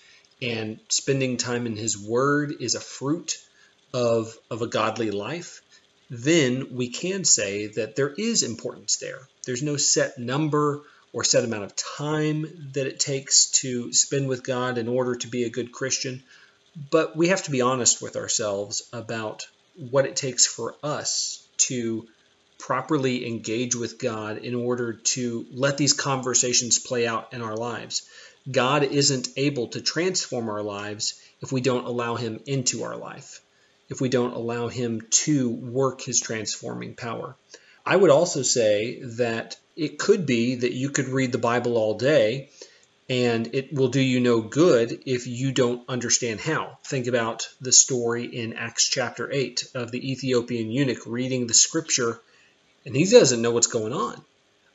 and 0.41 0.79
spending 0.89 1.37
time 1.37 1.67
in 1.67 1.75
His 1.75 1.97
Word 1.97 2.53
is 2.59 2.75
a 2.75 2.79
fruit 2.79 3.37
of, 3.93 4.35
of 4.49 4.61
a 4.61 4.67
godly 4.67 5.11
life, 5.11 5.61
then 6.09 6.75
we 6.75 6.89
can 6.89 7.25
say 7.25 7.67
that 7.67 7.95
there 7.95 8.13
is 8.17 8.43
importance 8.43 8.97
there. 8.97 9.27
There's 9.45 9.63
no 9.63 9.77
set 9.77 10.17
number 10.17 10.81
or 11.13 11.23
set 11.23 11.43
amount 11.43 11.63
of 11.63 11.75
time 11.75 12.69
that 12.73 12.87
it 12.87 12.99
takes 12.99 13.51
to 13.51 13.91
spend 13.91 14.27
with 14.27 14.43
God 14.43 14.77
in 14.77 14.87
order 14.87 15.15
to 15.15 15.27
be 15.27 15.43
a 15.43 15.49
good 15.49 15.71
Christian, 15.71 16.23
but 16.89 17.15
we 17.17 17.29
have 17.29 17.43
to 17.43 17.51
be 17.51 17.61
honest 17.61 18.01
with 18.01 18.15
ourselves 18.15 18.87
about 18.93 19.47
what 19.75 20.05
it 20.05 20.15
takes 20.15 20.45
for 20.45 20.75
us 20.83 21.45
to 21.57 22.07
properly 22.59 23.27
engage 23.27 23.75
with 23.75 23.97
God 23.97 24.37
in 24.37 24.53
order 24.53 24.93
to 24.93 25.45
let 25.51 25.77
these 25.77 25.93
conversations 25.93 26.77
play 26.79 27.07
out 27.07 27.33
in 27.33 27.41
our 27.41 27.55
lives. 27.55 28.03
God 28.49 28.83
isn't 28.83 29.29
able 29.35 29.67
to 29.69 29.81
transform 29.81 30.49
our 30.49 30.63
lives 30.63 31.19
if 31.41 31.51
we 31.51 31.61
don't 31.61 31.85
allow 31.85 32.15
Him 32.15 32.39
into 32.45 32.83
our 32.83 32.95
life, 32.95 33.41
if 33.89 33.99
we 33.99 34.09
don't 34.09 34.33
allow 34.33 34.67
Him 34.67 35.01
to 35.25 35.49
work 35.49 36.01
His 36.01 36.19
transforming 36.21 36.95
power. 36.95 37.35
I 37.85 37.95
would 37.95 38.11
also 38.11 38.43
say 38.43 39.01
that 39.01 39.57
it 39.75 39.97
could 39.97 40.25
be 40.25 40.55
that 40.55 40.73
you 40.73 40.89
could 40.89 41.07
read 41.07 41.31
the 41.31 41.37
Bible 41.37 41.77
all 41.77 41.95
day 41.95 42.49
and 43.09 43.53
it 43.53 43.73
will 43.73 43.89
do 43.89 43.99
you 43.99 44.19
no 44.19 44.41
good 44.41 45.03
if 45.05 45.27
you 45.27 45.51
don't 45.51 45.83
understand 45.89 46.39
how. 46.39 46.77
Think 46.85 47.07
about 47.07 47.47
the 47.59 47.71
story 47.71 48.25
in 48.25 48.53
Acts 48.53 48.87
chapter 48.87 49.31
8 49.31 49.71
of 49.75 49.91
the 49.91 50.11
Ethiopian 50.11 50.71
eunuch 50.71 51.05
reading 51.05 51.47
the 51.47 51.53
scripture 51.53 52.21
and 52.85 52.95
he 52.95 53.05
doesn't 53.05 53.41
know 53.41 53.51
what's 53.51 53.67
going 53.67 53.93
on. 53.93 54.21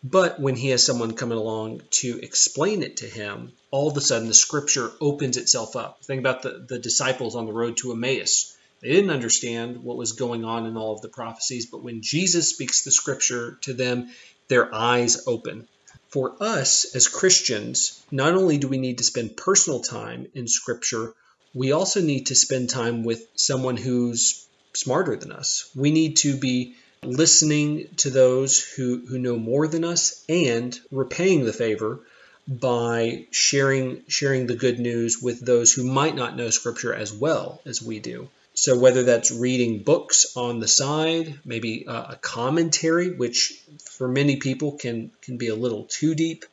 But 0.05 0.39
when 0.39 0.55
he 0.55 0.69
has 0.69 0.85
someone 0.85 1.15
coming 1.15 1.39
along 1.39 1.83
to 2.03 2.21
explain 2.23 2.83
it 2.83 2.99
to 2.99 3.07
him, 3.07 3.53
all 3.71 3.89
of 3.89 3.97
a 3.97 4.01
sudden 4.01 4.29
the 4.29 4.35
scripture 4.35 4.93
opens 5.01 5.37
itself 5.37 5.75
up. 5.75 6.05
Think 6.05 6.21
about 6.21 6.43
the, 6.43 6.65
the 6.69 6.79
disciples 6.79 7.35
on 7.35 7.47
the 7.47 7.53
road 7.53 7.77
to 7.79 7.93
Emmaus. 7.93 8.56
They 8.87 8.93
didn't 8.93 9.11
understand 9.11 9.83
what 9.83 9.97
was 9.97 10.13
going 10.13 10.45
on 10.45 10.65
in 10.65 10.77
all 10.77 10.95
of 10.95 11.01
the 11.01 11.09
prophecies, 11.09 11.67
but 11.67 11.83
when 11.83 12.03
Jesus 12.03 12.51
speaks 12.51 12.85
the 12.85 12.93
scripture 12.93 13.59
to 13.63 13.75
them, 13.75 14.11
their 14.47 14.73
eyes 14.73 15.27
open. 15.27 15.67
For 16.09 16.37
us 16.39 16.95
as 16.95 17.09
Christians, 17.09 18.01
not 18.13 18.35
only 18.35 18.59
do 18.59 18.69
we 18.69 18.79
need 18.79 18.99
to 18.99 19.05
spend 19.05 19.37
personal 19.37 19.81
time 19.81 20.29
in 20.35 20.47
scripture, 20.47 21.15
we 21.53 21.73
also 21.73 22.01
need 22.01 22.27
to 22.27 22.37
spend 22.37 22.71
time 22.71 23.03
with 23.03 23.27
someone 23.35 23.77
who's 23.77 24.47
smarter 24.73 25.17
than 25.17 25.33
us. 25.33 25.69
We 25.75 25.91
need 25.91 26.19
to 26.19 26.37
be 26.37 26.77
listening 27.03 27.89
to 27.97 28.11
those 28.11 28.61
who, 28.61 29.05
who 29.05 29.19
know 29.19 29.37
more 29.37 29.67
than 29.67 29.83
us 29.83 30.25
and 30.29 30.79
repaying 30.93 31.45
the 31.45 31.53
favor 31.53 32.03
by 32.47 33.27
sharing 33.33 34.05
sharing 34.07 34.47
the 34.47 34.55
good 34.55 34.79
news 34.79 35.21
with 35.21 35.45
those 35.45 35.73
who 35.73 35.83
might 35.83 36.15
not 36.15 36.37
know 36.37 36.51
scripture 36.51 36.95
as 36.95 37.13
well 37.13 37.61
as 37.67 37.83
we 37.83 37.99
do. 37.99 38.29
So 38.59 38.79
whether 38.79 39.03
that's 39.03 39.31
reading 39.31 39.83
books 39.83 40.35
on 40.35 40.61
the 40.61 40.67
side, 40.67 41.39
maybe 41.45 41.85
a 41.87 42.17
commentary, 42.17 43.11
which 43.11 43.63
for 43.85 44.09
many 44.09 44.37
people 44.37 44.73
can 44.73 45.11
can 45.21 45.37
be 45.37 45.49
a 45.49 45.55
little 45.55 45.85
too 45.85 46.15
deep, 46.15 46.47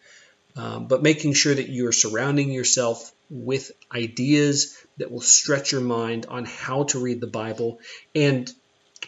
um, 0.58 0.88
but 0.88 1.02
making 1.02 1.34
sure 1.34 1.56
that 1.56 1.70
you 1.70 1.88
are 1.88 1.94
surrounding 1.94 2.52
yourself 2.52 3.14
with 3.30 3.72
ideas 3.90 4.78
that 4.98 5.12
will 5.12 5.22
stretch 5.22 5.72
your 5.72 5.80
mind 5.80 6.26
on 6.26 6.44
how 6.44 6.84
to 6.84 7.00
read 7.00 7.22
the 7.22 7.28
Bible. 7.42 7.80
And 8.14 8.54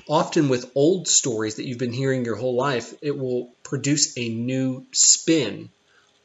often 0.07 0.47
with 0.47 0.71
old 0.73 1.09
stories 1.09 1.55
that 1.55 1.65
you've 1.65 1.77
been 1.77 1.91
hearing 1.91 2.23
your 2.23 2.37
whole 2.37 2.55
life, 2.55 2.93
it 3.01 3.17
will 3.19 3.51
produce 3.63 4.17
a 4.17 4.29
new 4.29 4.85
spin 4.93 5.69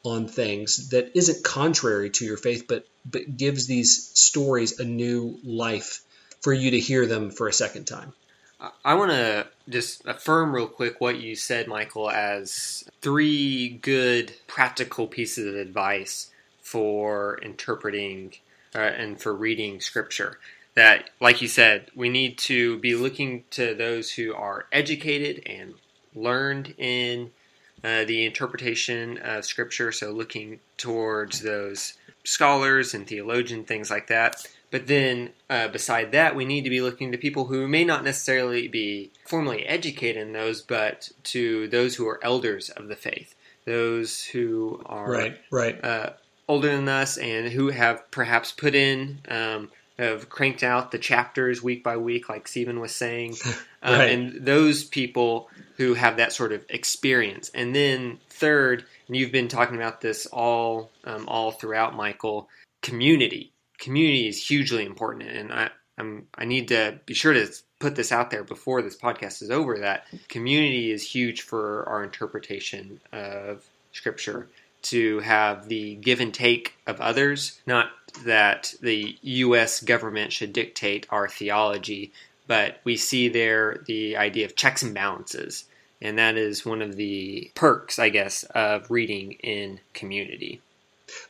on 0.05 0.29
things 0.29 0.89
that 0.91 1.11
isn't 1.15 1.43
contrary 1.43 2.11
to 2.11 2.25
your 2.25 2.37
faith, 2.37 2.63
but 2.65 2.87
but 3.05 3.35
gives 3.35 3.67
these 3.67 4.09
stories 4.13 4.79
a 4.79 4.85
new 4.85 5.37
life 5.43 6.01
for 6.41 6.53
you 6.53 6.71
to 6.71 6.79
hear 6.79 7.05
them 7.05 7.31
for 7.31 7.47
a 7.47 7.53
second 7.53 7.85
time. 7.85 8.13
I 8.85 8.93
want 8.93 9.11
to 9.11 9.47
just 9.69 10.05
affirm 10.05 10.53
real 10.53 10.67
quick 10.67 11.01
what 11.01 11.19
you 11.19 11.35
said, 11.35 11.67
Michael, 11.67 12.11
as 12.11 12.83
three 13.01 13.69
good 13.81 14.33
practical 14.47 15.07
pieces 15.07 15.47
of 15.47 15.55
advice 15.55 16.31
for 16.61 17.39
interpreting 17.41 18.33
uh, 18.75 18.79
and 18.79 19.19
for 19.19 19.33
reading 19.33 19.81
scripture 19.81 20.37
that, 20.75 21.09
like 21.19 21.41
you 21.41 21.47
said, 21.47 21.89
we 21.95 22.09
need 22.09 22.37
to 22.37 22.77
be 22.79 22.95
looking 22.95 23.43
to 23.51 23.75
those 23.75 24.11
who 24.11 24.33
are 24.33 24.67
educated 24.71 25.43
and 25.45 25.73
learned 26.15 26.73
in 26.77 27.31
uh, 27.83 28.05
the 28.05 28.25
interpretation 28.25 29.17
of 29.19 29.45
Scripture. 29.45 29.91
So, 29.91 30.11
looking 30.11 30.59
towards 30.77 31.41
those 31.41 31.93
scholars 32.23 32.93
and 32.93 33.05
theologians, 33.07 33.67
things 33.67 33.89
like 33.89 34.07
that. 34.07 34.45
But 34.71 34.87
then, 34.87 35.31
uh, 35.49 35.67
beside 35.67 36.13
that, 36.13 36.35
we 36.35 36.45
need 36.45 36.63
to 36.63 36.69
be 36.69 36.81
looking 36.81 37.11
to 37.11 37.17
people 37.17 37.45
who 37.45 37.67
may 37.67 37.83
not 37.83 38.05
necessarily 38.05 38.69
be 38.69 39.11
formally 39.27 39.65
educated 39.65 40.21
in 40.21 40.31
those, 40.31 40.61
but 40.61 41.11
to 41.25 41.67
those 41.67 41.95
who 41.95 42.07
are 42.07 42.23
elders 42.23 42.69
of 42.69 42.87
the 42.87 42.95
faith, 42.95 43.35
those 43.65 44.23
who 44.23 44.81
are 44.85 45.11
right, 45.11 45.37
right. 45.51 45.83
Uh, 45.83 46.11
older 46.47 46.73
than 46.73 46.87
us 46.87 47.17
and 47.17 47.49
who 47.49 47.69
have 47.69 48.09
perhaps 48.11 48.51
put 48.53 48.73
in 48.73 49.19
um, 49.27 49.69
have 49.97 50.29
cranked 50.29 50.63
out 50.63 50.91
the 50.91 50.97
chapters 50.97 51.61
week 51.61 51.83
by 51.83 51.97
week, 51.97 52.29
like 52.29 52.47
Stephen 52.47 52.79
was 52.79 52.95
saying, 52.95 53.35
um, 53.83 53.99
right. 53.99 54.11
and 54.11 54.45
those 54.45 54.83
people 54.83 55.49
who 55.77 55.93
have 55.93 56.17
that 56.17 56.33
sort 56.33 56.53
of 56.53 56.65
experience. 56.69 57.51
And 57.53 57.75
then 57.75 58.19
third, 58.29 58.85
and 59.07 59.15
you've 59.15 59.31
been 59.31 59.47
talking 59.47 59.75
about 59.75 60.01
this 60.01 60.25
all 60.27 60.91
um, 61.03 61.27
all 61.27 61.51
throughout, 61.51 61.95
Michael. 61.95 62.47
Community, 62.81 63.51
community 63.81 64.29
is 64.29 64.47
hugely 64.47 64.85
important, 64.85 65.29
and 65.29 65.51
I 65.51 65.69
I'm, 65.97 66.27
I 66.35 66.45
need 66.45 66.69
to 66.69 66.99
be 67.05 67.13
sure 67.13 67.33
to 67.33 67.47
put 67.79 67.95
this 67.95 68.11
out 68.11 68.31
there 68.31 68.43
before 68.43 68.81
this 68.81 68.97
podcast 68.97 69.41
is 69.41 69.51
over. 69.51 69.77
That 69.77 70.05
community 70.29 70.91
is 70.91 71.03
huge 71.03 71.41
for 71.41 71.87
our 71.87 72.03
interpretation 72.03 72.99
of 73.11 73.63
Scripture 73.91 74.47
to 74.83 75.19
have 75.19 75.67
the 75.67 75.95
give 75.95 76.19
and 76.19 76.33
take 76.33 76.75
of 76.87 76.99
others, 77.01 77.61
not 77.67 77.89
that 78.25 78.73
the 78.81 79.15
U.S. 79.21 79.81
government 79.81 80.33
should 80.33 80.53
dictate 80.53 81.05
our 81.09 81.27
theology, 81.27 82.11
but 82.47 82.79
we 82.83 82.97
see 82.97 83.29
there 83.29 83.83
the 83.85 84.17
idea 84.17 84.45
of 84.45 84.55
checks 84.55 84.81
and 84.81 84.93
balances. 84.93 85.65
And 86.01 86.17
that 86.17 86.35
is 86.35 86.65
one 86.65 86.81
of 86.81 86.95
the 86.95 87.51
perks, 87.53 87.99
I 87.99 88.09
guess, 88.09 88.43
of 88.43 88.89
reading 88.89 89.33
in 89.43 89.79
community. 89.93 90.61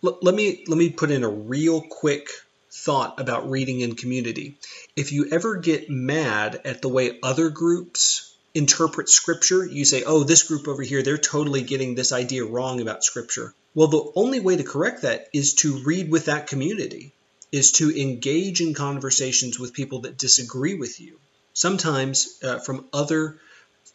Let 0.02 0.36
me 0.36 0.64
let 0.68 0.78
me 0.78 0.90
put 0.90 1.12
in 1.12 1.24
a 1.24 1.30
real 1.30 1.82
quick 1.82 2.30
thought 2.72 3.20
about 3.20 3.50
reading 3.50 3.82
in 3.82 3.96
community. 3.96 4.58
If 4.96 5.12
you 5.12 5.28
ever 5.32 5.58
get 5.58 5.90
mad 5.90 6.62
at 6.66 6.82
the 6.82 6.90
way 6.90 7.20
other 7.22 7.50
groups 7.50 8.34
interpret 8.54 9.10
scripture, 9.10 9.66
you 9.66 9.86
say, 9.86 10.04
oh, 10.04 10.24
this 10.24 10.44
group 10.44 10.68
over 10.68 10.84
here, 10.84 11.02
they're 11.04 11.18
totally 11.18 11.62
getting 11.62 11.96
this 11.96 12.12
idea 12.12 12.46
wrong 12.46 12.82
about 12.82 13.04
scripture. 13.04 13.54
Well, 13.74 13.88
the 13.88 14.12
only 14.16 14.40
way 14.40 14.58
to 14.58 14.64
correct 14.64 15.04
that 15.04 15.28
is 15.34 15.54
to 15.56 15.84
read 15.84 16.12
with 16.12 16.26
that 16.26 16.48
community, 16.48 17.14
is 17.52 17.74
to 17.74 17.92
engage 17.98 18.62
in 18.62 18.74
conversations 18.74 19.60
with 19.60 19.74
people 19.74 20.02
that 20.02 20.18
disagree 20.18 20.76
with 20.76 21.00
you. 21.00 21.20
Sometimes 21.54 22.40
uh, 22.44 22.60
from 22.60 22.86
other 22.94 23.38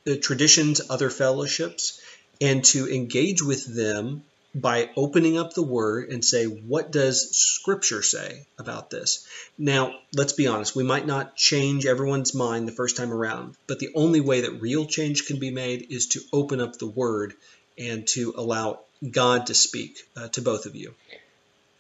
uh, 0.07 0.15
traditions, 0.21 0.81
other 0.91 1.11
fellowships, 1.11 2.01
and 2.41 2.65
to 2.67 2.93
engage 2.93 3.43
with 3.43 3.65
them 3.65 4.23
by 4.57 4.89
opening 4.97 5.37
up 5.37 5.53
the 5.53 5.63
word 5.63 6.09
and 6.09 6.25
say, 6.25 6.47
what 6.47 6.91
does 6.91 7.37
scripture 7.37 8.03
say 8.03 8.47
about 8.59 8.89
this? 8.89 9.27
Now, 9.59 9.95
let's 10.15 10.33
be 10.33 10.47
honest, 10.47 10.75
we 10.75 10.83
might 10.83 11.07
not 11.07 11.37
change 11.37 11.85
everyone's 11.85 12.35
mind 12.35 12.67
the 12.67 12.73
first 12.73 12.97
time 12.97 13.13
around, 13.13 13.55
but 13.67 13.81
the 13.81 13.91
only 13.95 14.21
way 14.21 14.41
that 14.41 14.63
real 14.63 14.87
change 14.87 15.27
can 15.27 15.39
be 15.39 15.51
made 15.51 15.87
is 15.91 16.07
to 16.09 16.21
open 16.33 16.63
up 16.63 16.79
the 16.79 16.87
word 16.87 17.35
and 17.77 18.07
to 18.09 18.33
allow 18.37 18.81
God 19.09 19.47
to 19.47 19.55
speak 19.55 19.99
uh, 20.17 20.29
to 20.29 20.41
both 20.41 20.65
of 20.65 20.75
you. 20.75 20.95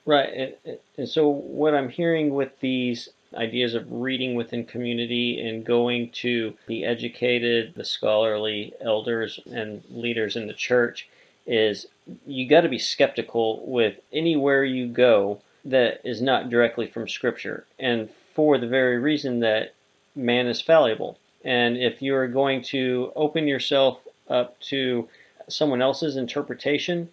Right. 0.04 0.54
And, 0.64 0.78
and 0.98 1.08
so, 1.08 1.28
what 1.28 1.74
I'm 1.74 1.88
hearing 1.88 2.34
with 2.34 2.60
these 2.60 3.08
ideas 3.34 3.74
of 3.74 3.90
reading 3.90 4.34
within 4.34 4.66
community 4.66 5.40
and 5.40 5.64
going 5.64 6.10
to 6.10 6.54
the 6.66 6.84
educated, 6.84 7.74
the 7.74 7.84
scholarly 7.84 8.74
elders 8.80 9.40
and 9.50 9.82
leaders 9.90 10.36
in 10.36 10.46
the 10.46 10.54
church 10.54 11.08
is 11.46 11.86
you 12.26 12.48
got 12.48 12.62
to 12.62 12.68
be 12.68 12.78
skeptical 12.78 13.64
with 13.66 13.96
anywhere 14.12 14.64
you 14.64 14.86
go 14.86 15.40
that 15.64 16.00
is 16.04 16.22
not 16.22 16.50
directly 16.50 16.86
from 16.86 17.08
Scripture, 17.08 17.66
and 17.78 18.08
for 18.34 18.58
the 18.58 18.68
very 18.68 18.98
reason 18.98 19.40
that 19.40 19.74
man 20.14 20.46
is 20.46 20.60
fallible. 20.60 21.18
And 21.44 21.76
if 21.76 22.02
you're 22.02 22.28
going 22.28 22.62
to 22.62 23.12
open 23.16 23.46
yourself 23.46 24.00
up 24.28 24.58
to 24.60 25.08
someone 25.48 25.82
else's 25.82 26.16
interpretation. 26.16 27.08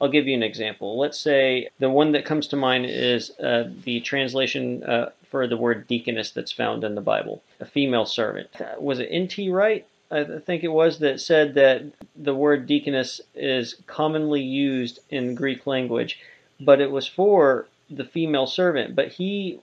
I'll 0.00 0.08
give 0.08 0.26
you 0.26 0.34
an 0.34 0.42
example. 0.42 0.98
Let's 0.98 1.18
say 1.18 1.68
the 1.78 1.90
one 1.90 2.12
that 2.12 2.24
comes 2.24 2.46
to 2.48 2.56
mind 2.56 2.86
is 2.86 3.30
uh, 3.40 3.70
the 3.84 4.00
translation 4.00 4.84
uh, 4.84 5.10
for 5.30 5.46
the 5.46 5.56
word 5.56 5.86
deaconess 5.88 6.30
that's 6.30 6.52
found 6.52 6.84
in 6.84 6.94
the 6.94 7.00
Bible, 7.00 7.42
a 7.60 7.64
female 7.64 8.06
servant. 8.06 8.48
Was 8.78 9.00
it 9.00 9.08
N.T. 9.10 9.50
Wright? 9.50 9.86
I 10.10 10.24
think 10.38 10.64
it 10.64 10.68
was 10.68 11.00
that 11.00 11.20
said 11.20 11.54
that 11.54 11.82
the 12.16 12.34
word 12.34 12.66
deaconess 12.66 13.20
is 13.34 13.74
commonly 13.86 14.42
used 14.42 15.00
in 15.10 15.34
Greek 15.34 15.66
language, 15.66 16.18
but 16.58 16.80
it 16.80 16.90
was 16.90 17.06
for 17.06 17.66
the 17.90 18.04
female 18.04 18.46
servant. 18.46 18.94
But 18.94 19.08
he 19.08 19.60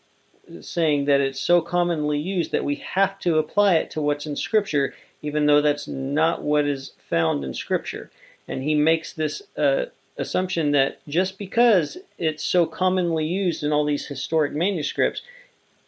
saying 0.61 1.05
that 1.05 1.21
it's 1.21 1.39
so 1.39 1.61
commonly 1.61 2.19
used 2.19 2.51
that 2.51 2.63
we 2.63 2.75
have 2.75 3.17
to 3.19 3.39
apply 3.39 3.75
it 3.75 3.89
to 3.91 4.01
what's 4.01 4.27
in 4.27 4.35
Scripture, 4.35 4.93
even 5.21 5.47
though 5.47 5.61
that's 5.61 5.87
not 5.87 6.43
what 6.43 6.65
is 6.65 6.91
found 7.09 7.43
in 7.43 7.53
Scripture. 7.53 8.11
And 8.47 8.61
he 8.61 8.75
makes 8.75 9.13
this 9.13 9.41
uh, 9.57 9.85
assumption 10.17 10.71
that 10.71 10.99
just 11.07 11.39
because 11.39 11.97
it's 12.17 12.43
so 12.43 12.67
commonly 12.67 13.25
used 13.25 13.63
in 13.63 13.71
all 13.71 13.85
these 13.85 14.05
historic 14.05 14.53
manuscripts, 14.53 15.21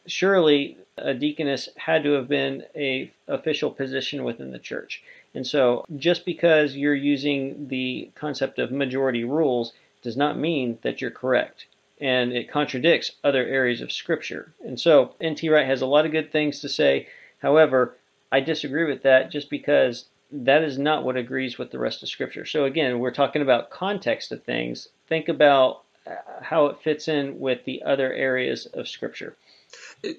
surely 0.07 0.77
a 0.97 1.13
deaconess 1.13 1.69
had 1.77 2.03
to 2.03 2.11
have 2.13 2.27
been 2.27 2.63
a 2.75 3.11
official 3.27 3.71
position 3.71 4.23
within 4.23 4.51
the 4.51 4.59
church. 4.59 5.03
And 5.33 5.45
so 5.45 5.85
just 5.97 6.25
because 6.25 6.75
you're 6.75 6.95
using 6.95 7.67
the 7.67 8.11
concept 8.15 8.59
of 8.59 8.71
majority 8.71 9.23
rules 9.23 9.73
does 10.01 10.17
not 10.17 10.37
mean 10.37 10.79
that 10.81 11.01
you're 11.01 11.11
correct. 11.11 11.67
And 11.99 12.31
it 12.31 12.51
contradicts 12.51 13.11
other 13.23 13.45
areas 13.45 13.81
of 13.81 13.91
scripture. 13.91 14.53
And 14.63 14.79
so 14.79 15.15
N.T. 15.19 15.49
Wright 15.49 15.65
has 15.65 15.81
a 15.81 15.87
lot 15.87 16.05
of 16.05 16.11
good 16.11 16.31
things 16.31 16.59
to 16.61 16.69
say. 16.69 17.07
However, 17.39 17.95
I 18.31 18.39
disagree 18.39 18.85
with 18.85 19.03
that 19.03 19.31
just 19.31 19.49
because 19.49 20.05
that 20.31 20.63
is 20.63 20.77
not 20.77 21.03
what 21.03 21.17
agrees 21.17 21.57
with 21.57 21.71
the 21.71 21.79
rest 21.79 22.03
of 22.03 22.09
scripture. 22.09 22.45
So 22.45 22.65
again, 22.65 22.99
we're 22.99 23.11
talking 23.11 23.41
about 23.41 23.69
context 23.69 24.31
of 24.31 24.43
things. 24.43 24.89
Think 25.07 25.29
about 25.29 25.83
uh, 26.05 26.15
how 26.41 26.67
it 26.67 26.81
fits 26.81 27.07
in 27.07 27.39
with 27.39 27.63
the 27.65 27.83
other 27.83 28.11
areas 28.11 28.65
of 28.65 28.87
scripture. 28.87 29.35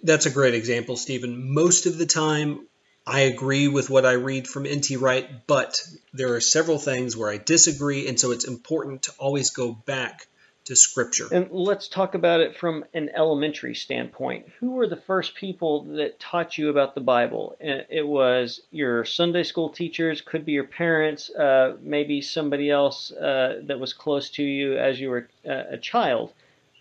That's 0.03 0.27
a 0.27 0.31
great 0.31 0.55
example, 0.55 0.97
Stephen. 0.97 1.55
Most 1.55 1.87
of 1.87 1.99
the 1.99 2.07
time, 2.07 2.67
I 3.07 3.21
agree 3.21 3.69
with 3.69 3.89
what 3.89 4.05
I 4.05 4.13
read 4.13 4.47
from 4.47 4.67
N.T. 4.67 4.97
Wright, 4.97 5.47
but 5.47 5.81
there 6.13 6.35
are 6.35 6.41
several 6.41 6.79
things 6.79 7.17
where 7.17 7.31
I 7.31 7.39
disagree, 7.39 8.07
and 8.09 8.21
so 8.21 8.33
it's 8.33 8.45
important 8.45 9.05
to 9.05 9.13
always 9.19 9.51
go 9.51 9.73
back 9.73 10.27
to 10.67 10.77
Scripture. 10.77 11.27
And 11.33 11.51
let's 11.51 11.89
talk 11.89 12.15
about 12.15 12.41
it 12.41 12.57
from 12.57 12.85
an 12.93 13.09
elementary 13.17 13.75
standpoint. 13.75 14.51
Who 14.61 14.73
were 14.73 14.87
the 14.87 14.97
first 14.97 15.35
people 15.35 15.85
that 15.97 16.21
taught 16.21 16.59
you 16.59 16.69
about 16.69 16.95
the 16.95 17.01
Bible? 17.01 17.57
It 17.59 18.07
was 18.07 18.61
your 18.71 19.07
Sunday 19.07 19.45
school 19.45 19.71
teachers, 19.71 20.21
could 20.21 20.45
be 20.45 20.53
your 20.53 20.65
parents, 20.65 21.31
uh, 21.31 21.79
maybe 21.81 22.21
somebody 22.21 22.71
else 22.71 23.11
uh, 23.11 23.63
that 23.65 23.81
was 23.81 23.95
close 23.95 24.29
to 24.31 24.43
you 24.43 24.77
as 24.77 25.01
you 25.01 25.09
were 25.09 25.29
uh, 25.49 25.63
a 25.71 25.79
child. 25.79 26.35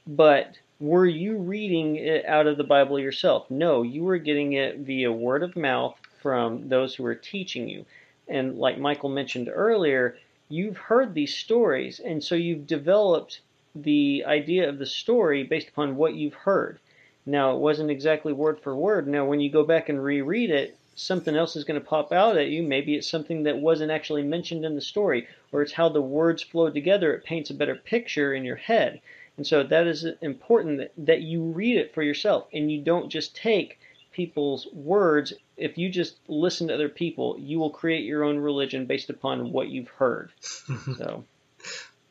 But 0.05 0.57
were 0.79 1.05
you 1.05 1.37
reading 1.37 1.95
it 1.95 2.25
out 2.25 2.47
of 2.47 2.57
the 2.57 2.63
Bible 2.63 2.99
yourself? 2.99 3.49
No, 3.49 3.81
you 3.81 4.03
were 4.03 4.17
getting 4.17 4.53
it 4.53 4.77
via 4.77 5.11
word 5.11 5.43
of 5.43 5.55
mouth 5.55 5.99
from 6.21 6.69
those 6.69 6.93
who 6.93 7.03
were 7.03 7.15
teaching 7.15 7.67
you. 7.67 7.85
And 8.27 8.57
like 8.57 8.77
Michael 8.77 9.09
mentioned 9.09 9.49
earlier, 9.51 10.17
you've 10.49 10.77
heard 10.77 11.13
these 11.13 11.35
stories, 11.35 11.99
and 11.99 12.23
so 12.23 12.35
you've 12.35 12.67
developed 12.67 13.41
the 13.75 14.23
idea 14.27 14.69
of 14.69 14.79
the 14.79 14.85
story 14.85 15.43
based 15.43 15.69
upon 15.69 15.95
what 15.95 16.15
you've 16.15 16.33
heard. 16.33 16.79
Now, 17.25 17.55
it 17.55 17.59
wasn't 17.59 17.91
exactly 17.91 18.33
word 18.33 18.59
for 18.59 18.75
word. 18.75 19.07
Now, 19.07 19.25
when 19.25 19.39
you 19.39 19.49
go 19.49 19.63
back 19.63 19.89
and 19.89 20.03
reread 20.03 20.49
it, 20.49 20.77
something 20.95 21.35
else 21.35 21.55
is 21.55 21.63
going 21.63 21.79
to 21.79 21.85
pop 21.85 22.11
out 22.11 22.37
at 22.37 22.49
you. 22.49 22.63
Maybe 22.63 22.95
it's 22.95 23.09
something 23.09 23.43
that 23.43 23.57
wasn't 23.57 23.91
actually 23.91 24.23
mentioned 24.23 24.65
in 24.65 24.75
the 24.75 24.81
story, 24.81 25.27
or 25.51 25.61
it's 25.61 25.73
how 25.73 25.89
the 25.89 26.01
words 26.01 26.41
flow 26.41 26.69
together. 26.69 27.13
It 27.13 27.23
paints 27.23 27.49
a 27.49 27.53
better 27.53 27.75
picture 27.75 28.33
in 28.33 28.43
your 28.43 28.55
head. 28.55 29.01
And 29.37 29.45
so 29.45 29.63
that 29.63 29.87
is 29.87 30.05
important 30.21 30.79
that, 30.79 30.91
that 30.97 31.21
you 31.21 31.43
read 31.43 31.77
it 31.77 31.93
for 31.93 32.01
yourself 32.01 32.47
and 32.51 32.71
you 32.71 32.81
don't 32.81 33.09
just 33.09 33.35
take 33.35 33.79
people's 34.11 34.67
words. 34.73 35.31
If 35.55 35.77
you 35.77 35.89
just 35.89 36.17
listen 36.27 36.67
to 36.67 36.73
other 36.73 36.89
people, 36.89 37.37
you 37.39 37.59
will 37.59 37.69
create 37.69 38.03
your 38.03 38.23
own 38.23 38.39
religion 38.39 38.87
based 38.87 39.11
upon 39.11 39.51
what 39.51 39.69
you've 39.69 39.89
heard. 39.89 40.31
so 40.97 41.23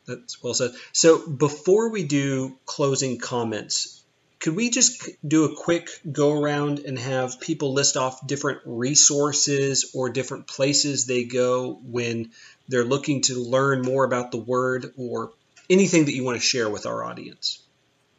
that's 0.07 0.43
well 0.43 0.55
said. 0.55 0.71
So 0.93 1.29
before 1.29 1.91
we 1.91 2.05
do 2.05 2.57
closing 2.65 3.19
comments, 3.19 4.05
could 4.39 4.55
we 4.55 4.71
just 4.71 5.09
do 5.27 5.47
a 5.47 5.57
quick 5.57 5.89
go 6.11 6.41
around 6.41 6.79
and 6.79 6.97
have 6.97 7.41
people 7.41 7.73
list 7.73 7.97
off 7.97 8.25
different 8.25 8.61
resources 8.65 9.91
or 9.95 10.11
different 10.11 10.47
places 10.47 11.07
they 11.07 11.25
go 11.25 11.81
when 11.83 12.31
they're 12.69 12.85
looking 12.85 13.23
to 13.23 13.35
learn 13.35 13.83
more 13.83 14.05
about 14.05 14.31
the 14.31 14.39
word 14.39 14.93
or 14.97 15.33
anything 15.69 16.05
that 16.07 16.15
you 16.15 16.25
want 16.25 16.41
to 16.41 16.47
share 16.47 16.69
with 16.69 16.87
our 16.87 17.05
audience. 17.05 17.63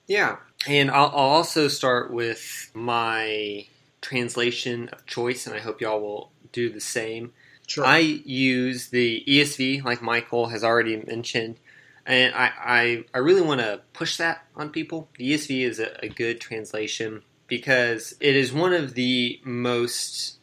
Yeah, 0.08 0.38
and 0.66 0.90
I'll, 0.90 1.08
I'll 1.08 1.14
also 1.14 1.68
start 1.68 2.12
with 2.12 2.72
my 2.74 3.68
translation 4.02 4.90
of 4.90 5.06
choice, 5.06 5.46
and 5.46 5.56
I 5.56 5.60
hope 5.60 5.82
y'all 5.82 6.00
will 6.00 6.32
do 6.52 6.70
the 6.70 6.80
same. 6.80 7.34
Sure. 7.68 7.86
I 7.86 7.98
use 7.98 8.88
the 8.88 9.24
ESV, 9.28 9.84
like 9.84 10.02
Michael 10.02 10.48
has 10.48 10.64
already 10.64 10.96
mentioned, 10.96 11.58
and 12.06 12.34
I, 12.34 12.52
I, 12.58 13.06
I 13.14 13.18
really 13.18 13.42
want 13.42 13.60
to 13.60 13.82
push 13.92 14.16
that 14.18 14.46
on 14.56 14.70
people. 14.70 15.10
The 15.18 15.34
ESV 15.34 15.66
is 15.66 15.80
a, 15.80 16.06
a 16.06 16.08
good 16.08 16.40
translation 16.40 17.24
because 17.48 18.16
it 18.22 18.36
is 18.38 18.54
one 18.54 18.74
of 18.74 18.94
the 18.94 19.42
most. 19.44 20.36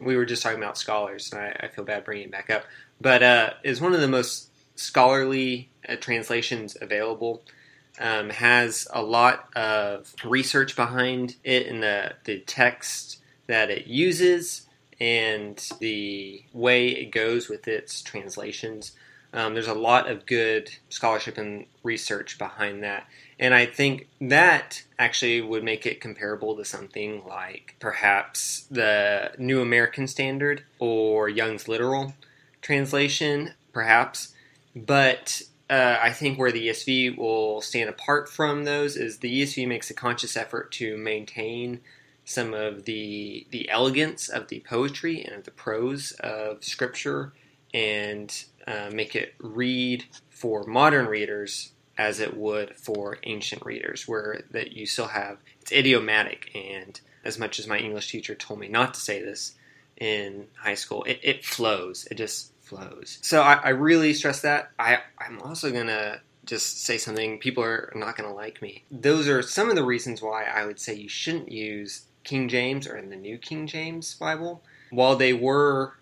We 0.00 0.16
were 0.16 0.24
just 0.24 0.42
talking 0.42 0.58
about 0.58 0.76
scholars, 0.76 1.32
and 1.32 1.40
I, 1.40 1.56
I 1.60 1.68
feel 1.68 1.84
bad 1.84 2.04
bringing 2.04 2.26
it 2.26 2.32
back 2.32 2.50
up, 2.50 2.64
but 3.00 3.22
uh, 3.22 3.50
is 3.62 3.80
one 3.80 3.94
of 3.94 4.00
the 4.00 4.08
most 4.08 4.50
scholarly 4.76 5.70
uh, 5.88 5.96
translations 5.96 6.76
available. 6.80 7.42
Um, 7.98 8.28
has 8.28 8.86
a 8.92 9.00
lot 9.00 9.48
of 9.56 10.14
research 10.22 10.76
behind 10.76 11.36
it 11.42 11.66
in 11.66 11.80
the, 11.80 12.12
the 12.24 12.40
text 12.40 13.20
that 13.46 13.70
it 13.70 13.86
uses 13.86 14.66
and 15.00 15.56
the 15.80 16.42
way 16.52 16.88
it 16.88 17.10
goes 17.10 17.48
with 17.48 17.66
its 17.66 18.02
translations. 18.02 18.92
Um, 19.32 19.54
there's 19.54 19.66
a 19.66 19.74
lot 19.74 20.10
of 20.10 20.26
good 20.26 20.70
scholarship 20.88 21.36
and 21.36 21.66
research 21.82 22.38
behind 22.38 22.82
that. 22.82 23.06
And 23.38 23.52
I 23.52 23.66
think 23.66 24.08
that 24.20 24.82
actually 24.98 25.42
would 25.42 25.62
make 25.62 25.84
it 25.84 26.00
comparable 26.00 26.56
to 26.56 26.64
something 26.64 27.22
like 27.26 27.76
perhaps 27.78 28.66
the 28.70 29.32
New 29.38 29.60
American 29.60 30.06
Standard 30.06 30.64
or 30.78 31.28
Young's 31.28 31.68
Literal 31.68 32.14
translation, 32.62 33.52
perhaps. 33.72 34.32
But 34.76 35.40
uh, 35.70 35.96
I 36.00 36.12
think 36.12 36.38
where 36.38 36.52
the 36.52 36.68
ESV 36.68 37.16
will 37.16 37.62
stand 37.62 37.88
apart 37.88 38.28
from 38.28 38.64
those 38.64 38.96
is 38.96 39.18
the 39.18 39.42
ESV 39.42 39.66
makes 39.66 39.88
a 39.88 39.94
conscious 39.94 40.36
effort 40.36 40.70
to 40.72 40.98
maintain 40.98 41.80
some 42.26 42.52
of 42.52 42.84
the 42.84 43.46
the 43.50 43.70
elegance 43.70 44.28
of 44.28 44.48
the 44.48 44.60
poetry 44.68 45.24
and 45.24 45.34
of 45.34 45.44
the 45.44 45.50
prose 45.50 46.12
of 46.20 46.62
Scripture, 46.62 47.32
and 47.72 48.44
uh, 48.66 48.90
make 48.92 49.16
it 49.16 49.34
read 49.38 50.04
for 50.28 50.64
modern 50.64 51.06
readers 51.06 51.72
as 51.96 52.20
it 52.20 52.36
would 52.36 52.76
for 52.76 53.18
ancient 53.22 53.64
readers, 53.64 54.06
where 54.06 54.42
that 54.50 54.72
you 54.72 54.84
still 54.84 55.08
have 55.08 55.38
it's 55.62 55.72
idiomatic. 55.72 56.50
And 56.54 57.00
as 57.24 57.38
much 57.38 57.58
as 57.58 57.66
my 57.66 57.78
English 57.78 58.10
teacher 58.10 58.34
told 58.34 58.60
me 58.60 58.68
not 58.68 58.92
to 58.94 59.00
say 59.00 59.22
this 59.22 59.54
in 59.96 60.48
high 60.58 60.74
school, 60.74 61.02
it, 61.04 61.20
it 61.22 61.44
flows. 61.44 62.06
It 62.10 62.16
just 62.16 62.52
flows. 62.66 63.18
So 63.22 63.42
I, 63.42 63.54
I 63.54 63.68
really 63.70 64.12
stress 64.12 64.40
that. 64.42 64.70
I, 64.78 64.98
I'm 65.18 65.40
also 65.40 65.70
going 65.70 65.86
to 65.86 66.20
just 66.44 66.84
say 66.84 66.98
something, 66.98 67.38
people 67.38 67.62
are 67.62 67.92
not 67.94 68.16
going 68.16 68.28
to 68.28 68.34
like 68.34 68.62
me. 68.62 68.84
Those 68.90 69.28
are 69.28 69.42
some 69.42 69.68
of 69.68 69.76
the 69.76 69.84
reasons 69.84 70.22
why 70.22 70.44
I 70.44 70.64
would 70.64 70.78
say 70.78 70.94
you 70.94 71.08
shouldn't 71.08 71.50
use 71.50 72.06
King 72.24 72.48
James 72.48 72.86
or 72.86 72.96
in 72.96 73.10
the 73.10 73.16
New 73.16 73.38
King 73.38 73.66
James 73.66 74.14
Bible. 74.14 74.62
While 74.90 75.16
they 75.16 75.32
were, 75.32 75.94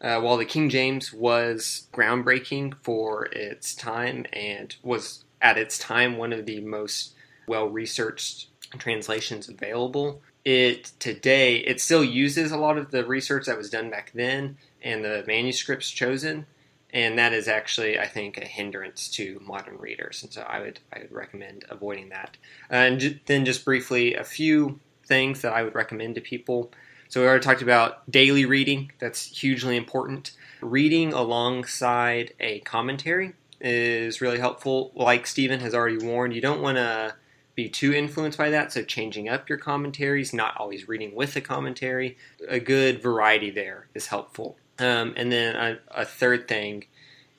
uh, 0.00 0.20
while 0.20 0.36
the 0.36 0.44
King 0.44 0.70
James 0.70 1.12
was 1.12 1.88
groundbreaking 1.92 2.74
for 2.82 3.26
its 3.26 3.74
time 3.74 4.26
and 4.32 4.74
was 4.82 5.24
at 5.42 5.58
its 5.58 5.78
time 5.78 6.16
one 6.16 6.32
of 6.32 6.46
the 6.46 6.60
most 6.60 7.14
well 7.46 7.68
researched 7.68 8.48
translations 8.78 9.48
available, 9.48 10.20
it 10.44 10.92
today 10.98 11.56
it 11.58 11.80
still 11.80 12.04
uses 12.04 12.52
a 12.52 12.56
lot 12.56 12.78
of 12.78 12.90
the 12.90 13.04
research 13.04 13.46
that 13.46 13.58
was 13.58 13.70
done 13.70 13.90
back 13.90 14.12
then 14.14 14.56
and 14.82 15.04
the 15.04 15.24
manuscripts 15.26 15.90
chosen, 15.90 16.46
and 16.90 17.18
that 17.18 17.32
is 17.32 17.48
actually, 17.48 17.98
I 17.98 18.06
think, 18.06 18.38
a 18.38 18.44
hindrance 18.44 19.08
to 19.10 19.40
modern 19.44 19.78
readers. 19.78 20.22
And 20.22 20.32
so 20.32 20.42
I 20.42 20.60
would 20.60 20.80
I 20.92 21.00
would 21.00 21.12
recommend 21.12 21.64
avoiding 21.68 22.08
that. 22.10 22.36
Uh, 22.70 22.74
and 22.74 23.20
then 23.26 23.44
just 23.44 23.64
briefly, 23.64 24.14
a 24.14 24.24
few 24.24 24.80
things 25.04 25.42
that 25.42 25.52
I 25.52 25.62
would 25.62 25.74
recommend 25.74 26.14
to 26.14 26.20
people. 26.20 26.70
So 27.08 27.20
we 27.20 27.26
already 27.26 27.42
talked 27.42 27.62
about 27.62 28.08
daily 28.10 28.44
reading. 28.44 28.92
That's 28.98 29.40
hugely 29.40 29.76
important. 29.76 30.32
Reading 30.60 31.12
alongside 31.12 32.34
a 32.38 32.60
commentary 32.60 33.32
is 33.60 34.20
really 34.20 34.38
helpful. 34.38 34.92
Like 34.94 35.26
Stephen 35.26 35.60
has 35.60 35.74
already 35.74 35.98
warned, 35.98 36.34
you 36.34 36.40
don't 36.40 36.60
want 36.60 36.76
to 36.76 37.14
be 37.54 37.68
too 37.68 37.92
influenced 37.92 38.38
by 38.38 38.50
that. 38.50 38.72
So 38.72 38.82
changing 38.82 39.28
up 39.28 39.48
your 39.48 39.58
commentaries, 39.58 40.32
not 40.32 40.56
always 40.58 40.86
reading 40.86 41.14
with 41.14 41.34
a 41.34 41.40
commentary, 41.40 42.16
a 42.46 42.60
good 42.60 43.02
variety 43.02 43.50
there 43.50 43.88
is 43.94 44.06
helpful. 44.06 44.56
Um, 44.78 45.14
and 45.16 45.30
then 45.32 45.56
a, 45.56 45.78
a, 46.02 46.04
third 46.04 46.46
thing 46.46 46.84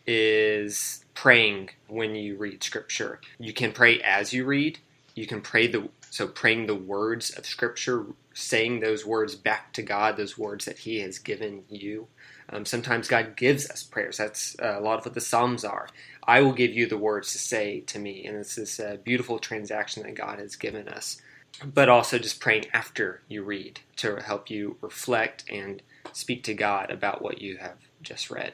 is 0.05 1.05
praying 1.13 1.69
when 1.87 2.15
you 2.15 2.35
read 2.35 2.63
scripture. 2.63 3.21
You 3.39 3.53
can 3.53 3.71
pray 3.71 4.01
as 4.01 4.33
you 4.33 4.45
read. 4.45 4.79
You 5.15 5.25
can 5.25 5.41
pray 5.41 5.67
the 5.67 5.89
so 6.09 6.27
praying 6.27 6.65
the 6.65 6.75
words 6.75 7.29
of 7.31 7.45
scripture, 7.45 8.05
saying 8.33 8.79
those 8.79 9.05
words 9.05 9.35
back 9.35 9.73
to 9.73 9.83
God, 9.83 10.17
those 10.17 10.37
words 10.37 10.65
that 10.65 10.79
He 10.79 10.99
has 10.99 11.19
given 11.19 11.63
you. 11.69 12.07
Um, 12.49 12.65
sometimes 12.65 13.07
God 13.07 13.35
gives 13.35 13.69
us 13.69 13.83
prayers. 13.83 14.17
That's 14.17 14.55
uh, 14.59 14.77
a 14.79 14.81
lot 14.81 14.99
of 14.99 15.05
what 15.05 15.13
the 15.13 15.21
Psalms 15.21 15.63
are. 15.63 15.87
I 16.23 16.41
will 16.41 16.53
give 16.53 16.73
you 16.73 16.87
the 16.87 16.97
words 16.97 17.31
to 17.33 17.37
say 17.37 17.81
to 17.81 17.99
me, 17.99 18.25
and 18.25 18.37
it's 18.37 18.55
this 18.55 18.81
beautiful 19.03 19.39
transaction 19.39 20.03
that 20.03 20.15
God 20.15 20.39
has 20.39 20.55
given 20.55 20.89
us. 20.89 21.21
But 21.63 21.89
also 21.89 22.17
just 22.17 22.39
praying 22.39 22.65
after 22.73 23.21
you 23.27 23.43
read 23.43 23.81
to 23.97 24.15
help 24.17 24.49
you 24.49 24.77
reflect 24.81 25.43
and 25.49 25.81
speak 26.13 26.43
to 26.43 26.53
God 26.53 26.91
about 26.91 27.21
what 27.21 27.41
you 27.41 27.57
have 27.57 27.77
just 28.01 28.29
read. 28.29 28.53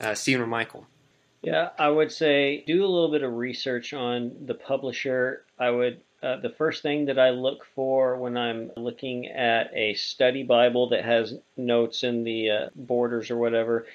Uh, 0.00 0.14
Stephen 0.14 0.42
or 0.42 0.46
Michael? 0.46 0.86
Yeah, 1.42 1.70
I 1.78 1.88
would 1.88 2.10
say 2.10 2.64
do 2.66 2.84
a 2.84 2.88
little 2.88 3.10
bit 3.10 3.22
of 3.22 3.34
research 3.34 3.92
on 3.92 4.32
the 4.46 4.54
publisher. 4.54 5.44
I 5.58 5.70
would 5.70 6.00
uh, 6.24 6.40
the 6.40 6.48
first 6.48 6.82
thing 6.82 7.04
that 7.04 7.18
I 7.18 7.30
look 7.30 7.66
for 7.74 8.16
when 8.16 8.38
I'm 8.38 8.70
looking 8.78 9.26
at 9.26 9.70
a 9.74 9.92
study 9.92 10.42
Bible 10.42 10.88
that 10.88 11.04
has 11.04 11.34
notes 11.58 12.02
in 12.02 12.24
the 12.24 12.50
uh, 12.50 12.68
borders 12.74 13.30
or 13.30 13.36
whatever, 13.36 13.86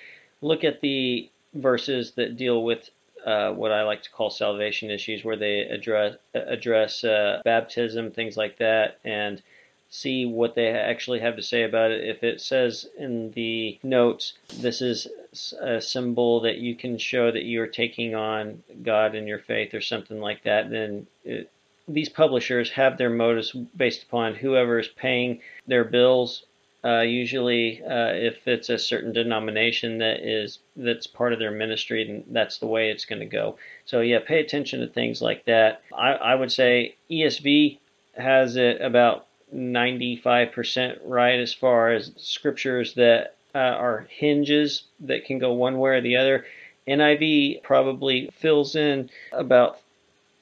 look 0.41 0.63
at 0.63 0.79
the 0.79 1.27
verses 1.55 2.11
that 2.11 2.37
deal 2.37 2.63
with 2.63 2.87
uh, 3.25 3.51
what 3.51 3.71
I 3.71 3.81
like 3.81 4.03
to 4.03 4.11
call 4.11 4.29
salvation 4.29 4.91
issues, 4.91 5.25
where 5.25 5.37
they 5.37 5.61
address 5.61 6.17
address 6.35 7.03
uh, 7.03 7.41
baptism, 7.43 8.11
things 8.11 8.37
like 8.37 8.59
that, 8.59 8.99
and 9.03 9.41
see 9.89 10.25
what 10.25 10.55
they 10.55 10.67
actually 10.67 11.19
have 11.19 11.35
to 11.35 11.41
say 11.41 11.63
about 11.63 11.91
it. 11.91 12.07
If 12.07 12.23
it 12.23 12.41
says 12.41 12.87
in 12.97 13.31
the 13.31 13.79
notes, 13.83 14.33
this 14.57 14.81
is 14.81 15.07
a 15.59 15.81
symbol 15.81 16.41
that 16.41 16.57
you 16.57 16.75
can 16.75 16.97
show 16.97 17.31
that 17.31 17.43
you 17.43 17.61
are 17.61 17.67
taking 17.67 18.15
on 18.15 18.63
God 18.83 19.15
in 19.15 19.27
your 19.27 19.39
faith 19.39 19.73
or 19.73 19.81
something 19.81 20.19
like 20.19 20.43
that, 20.43 20.69
then 20.69 21.07
it, 21.23 21.51
these 21.87 22.09
publishers 22.09 22.69
have 22.71 22.97
their 22.97 23.09
motives 23.09 23.51
based 23.51 24.03
upon 24.03 24.35
whoever 24.35 24.79
is 24.79 24.87
paying 24.87 25.41
their 25.65 25.83
bills. 25.83 26.43
Uh, 26.85 27.01
usually, 27.01 27.83
uh, 27.83 28.13
if 28.13 28.47
it's 28.47 28.69
a 28.69 28.77
certain 28.77 29.11
denomination 29.11 29.97
that 29.97 30.25
is 30.25 30.59
that's 30.77 31.07
part 31.07 31.33
of 31.33 31.39
their 31.39 31.51
ministry, 31.51 32.05
then 32.05 32.23
that's 32.31 32.59
the 32.59 32.67
way 32.67 32.89
it's 32.89 33.03
going 33.03 33.19
to 33.19 33.25
go. 33.25 33.57
So 33.85 33.99
yeah, 33.99 34.19
pay 34.25 34.39
attention 34.39 34.79
to 34.79 34.87
things 34.87 35.21
like 35.21 35.43
that. 35.45 35.81
I, 35.93 36.11
I 36.11 36.35
would 36.35 36.51
say 36.51 36.95
ESV 37.11 37.79
has 38.15 38.55
it 38.55 38.81
about 38.81 39.27
95% 39.53 40.99
right 41.05 41.39
as 41.39 41.53
far 41.53 41.91
as 41.91 42.11
scriptures 42.17 42.93
that 42.95 43.35
uh, 43.55 43.57
are 43.57 44.07
hinges 44.09 44.83
that 45.01 45.25
can 45.25 45.39
go 45.39 45.53
one 45.53 45.79
way 45.79 45.91
or 45.91 46.01
the 46.01 46.17
other. 46.17 46.45
NIV 46.87 47.63
probably 47.63 48.29
fills 48.33 48.75
in 48.75 49.09
about 49.31 49.79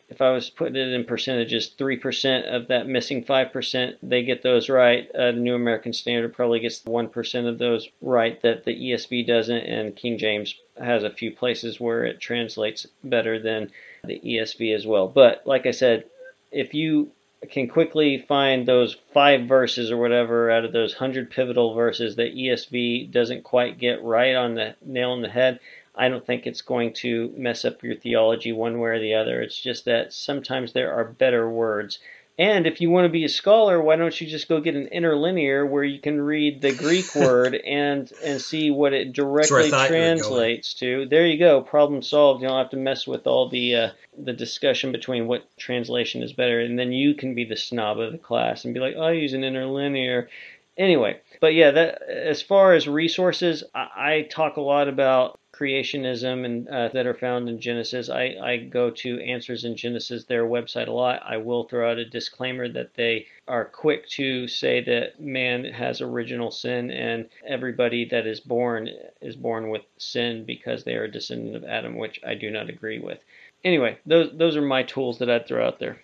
if 0.10 0.22
I 0.22 0.32
was 0.32 0.50
putting 0.50 0.78
it 0.78 0.94
in 0.94 1.04
percentages, 1.04 1.74
3% 1.78 2.44
of 2.44 2.68
that 2.70 2.88
missing 2.88 3.26
5%, 3.26 3.96
they 4.02 4.24
get 4.24 4.42
those 4.42 4.70
right. 4.70 5.10
Uh, 5.14 5.34
the 5.34 5.40
New 5.40 5.56
American 5.56 5.92
Standard 5.92 6.34
probably 6.34 6.62
gets 6.62 6.82
1% 6.84 7.48
of 7.48 7.58
those 7.58 7.90
right 8.02 8.42
that 8.42 8.64
the 8.64 8.74
ESV 8.74 9.28
doesn't, 9.28 9.66
and 9.66 9.96
King 9.96 10.18
James 10.18 10.56
has 10.80 11.04
a 11.04 11.10
few 11.10 11.32
places 11.32 11.80
where 11.80 12.06
it 12.06 12.22
translates 12.22 12.88
better 13.04 13.38
than 13.38 13.70
the 14.06 14.20
ESV 14.24 14.74
as 14.74 14.88
well. 14.88 15.10
But 15.10 15.42
like 15.46 15.66
I 15.66 15.72
said, 15.72 16.06
if 16.52 16.74
you 16.74 17.12
can 17.52 17.68
quickly 17.68 18.18
find 18.28 18.68
those 18.68 18.98
five 19.14 19.48
verses 19.48 19.92
or 19.92 19.98
whatever 19.98 20.50
out 20.50 20.66
of 20.66 20.74
those 20.74 20.94
100 20.94 21.30
pivotal 21.30 21.74
verses 21.74 22.16
that 22.16 22.36
ESV 22.36 23.12
doesn't 23.12 23.44
quite 23.44 23.78
get 23.78 24.04
right 24.04 24.36
on 24.36 24.56
the 24.56 24.76
nail 24.84 25.12
on 25.12 25.22
the 25.22 25.30
head, 25.30 25.60
I 25.96 26.10
don't 26.10 26.26
think 26.26 26.46
it's 26.46 26.62
going 26.62 26.94
to 26.94 27.34
mess 27.36 27.66
up 27.66 27.84
your 27.84 27.96
theology 27.96 28.52
one 28.52 28.80
way 28.80 28.92
or 28.92 29.00
the 29.00 29.16
other. 29.16 29.42
It's 29.42 29.60
just 29.60 29.86
that 29.86 30.14
sometimes 30.14 30.74
there 30.74 30.94
are 30.94 31.04
better 31.06 31.50
words. 31.50 32.00
And 32.40 32.68
if 32.68 32.82
you 32.82 32.92
want 32.92 33.06
to 33.06 33.10
be 33.10 33.26
a 33.26 33.30
scholar, 33.30 33.82
why 33.82 33.96
don't 33.96 34.20
you 34.22 34.28
just 34.28 34.48
go 34.48 34.62
get 34.62 34.76
an 34.76 34.88
interlinear 34.88 35.66
where 35.66 35.84
you 35.84 36.00
can 36.00 36.22
read 36.22 36.62
the 36.62 36.72
Greek 36.72 37.16
word 37.16 37.56
and 37.56 38.12
and 38.24 38.40
see 38.40 38.70
what 38.70 38.94
it 38.94 39.14
directly 39.14 39.72
translates 39.72 40.76
to? 40.76 41.08
There 41.08 41.26
you 41.26 41.40
go, 41.40 41.62
problem 41.62 42.04
solved. 42.04 42.42
You 42.44 42.50
don't 42.50 42.60
have 42.60 42.70
to 42.72 42.78
mess 42.78 43.08
with 43.08 43.26
all 43.26 43.50
the 43.50 43.76
uh, 43.76 43.90
the 44.16 44.34
discussion 44.34 44.92
between 44.92 45.28
what 45.28 45.46
translation 45.58 46.22
is 46.22 46.32
better, 46.32 46.60
and 46.60 46.78
then 46.78 46.92
you 46.92 47.16
can 47.16 47.34
be 47.34 47.46
the 47.46 47.58
snob 47.58 48.00
of 48.00 48.12
the 48.12 48.20
class 48.20 48.66
and 48.66 48.74
be 48.74 48.80
like, 48.80 48.94
oh, 48.96 49.04
I 49.04 49.12
use 49.14 49.34
an 49.34 49.44
interlinear. 49.44 50.30
Anyway, 50.78 51.20
but 51.42 51.56
yeah, 51.56 51.72
that 51.72 52.04
as 52.04 52.44
far 52.44 52.74
as 52.74 52.88
resources, 52.88 53.64
I, 53.74 53.88
I 53.96 54.28
talk 54.30 54.58
a 54.58 54.62
lot 54.62 54.88
about 54.88 55.40
creationism 55.58 56.46
and 56.46 56.68
uh, 56.68 56.90
that 56.90 57.08
are 57.08 57.14
found 57.14 57.50
in 57.50 57.60
Genesis. 57.60 58.10
I, 58.10 58.36
I 58.42 58.58
go 58.58 58.92
to 58.92 59.20
Answers 59.22 59.64
in 59.64 59.76
Genesis, 59.76 60.26
their 60.26 60.46
website 60.46 60.88
a 60.88 60.92
lot. 60.92 61.22
I 61.26 61.38
will 61.38 61.64
throw 61.64 61.92
out 61.92 61.98
a 61.98 62.06
disclaimer 62.06 62.68
that 62.70 62.94
they 62.96 63.28
are 63.48 63.66
quick 63.66 64.08
to 64.10 64.48
say 64.48 64.84
that 64.84 65.20
man 65.20 65.66
has 65.66 66.02
original 66.02 66.52
sin 66.52 66.92
and 66.92 67.30
everybody 67.46 68.06
that 68.10 68.28
is 68.28 68.40
born 68.40 68.90
is 69.22 69.36
born 69.36 69.70
with 69.70 69.84
sin 69.98 70.46
because 70.46 70.84
they 70.84 70.96
are 70.96 71.06
a 71.06 71.12
descendant 71.12 71.56
of 71.56 71.64
Adam, 71.64 71.98
which 71.98 72.20
I 72.26 72.36
do 72.36 72.52
not 72.52 72.70
agree 72.70 73.00
with. 73.00 73.20
Anyway, 73.64 73.98
those 74.06 74.32
those 74.38 74.56
are 74.56 74.62
my 74.62 74.84
tools 74.84 75.20
that 75.20 75.30
I'd 75.30 75.48
throw 75.48 75.66
out 75.66 75.80
there. 75.80 76.00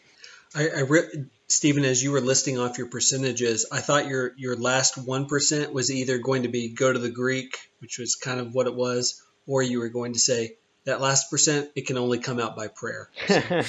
I, 0.56 0.70
I 0.70 0.80
re- 0.82 1.26
Stephen, 1.48 1.84
as 1.84 2.04
you 2.04 2.12
were 2.12 2.22
listing 2.22 2.60
off 2.60 2.78
your 2.78 2.88
percentages, 2.88 3.68
I 3.72 3.80
thought 3.80 4.08
your 4.08 4.34
your 4.38 4.56
last 4.56 4.98
one 4.98 5.28
percent 5.28 5.74
was 5.74 5.92
either 5.92 6.18
going 6.18 6.44
to 6.44 6.50
be 6.50 6.70
go 6.70 6.92
to 6.92 7.00
the 7.00 7.12
Greek, 7.12 7.58
which 7.80 8.00
was 8.00 8.16
kind 8.16 8.40
of 8.40 8.54
what 8.54 8.68
it 8.68 8.76
was, 8.76 9.22
or 9.48 9.62
you 9.62 9.80
were 9.80 9.90
going 9.90 10.14
to 10.14 10.20
say 10.20 10.56
that 10.86 11.02
last 11.02 11.30
percent 11.30 11.70
it 11.76 11.88
can 11.88 11.98
only 11.98 12.20
come 12.20 12.40
out 12.40 12.56
by 12.56 12.68
prayer. 12.68 13.10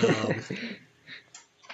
So, 0.00 0.08
um, 0.08 0.34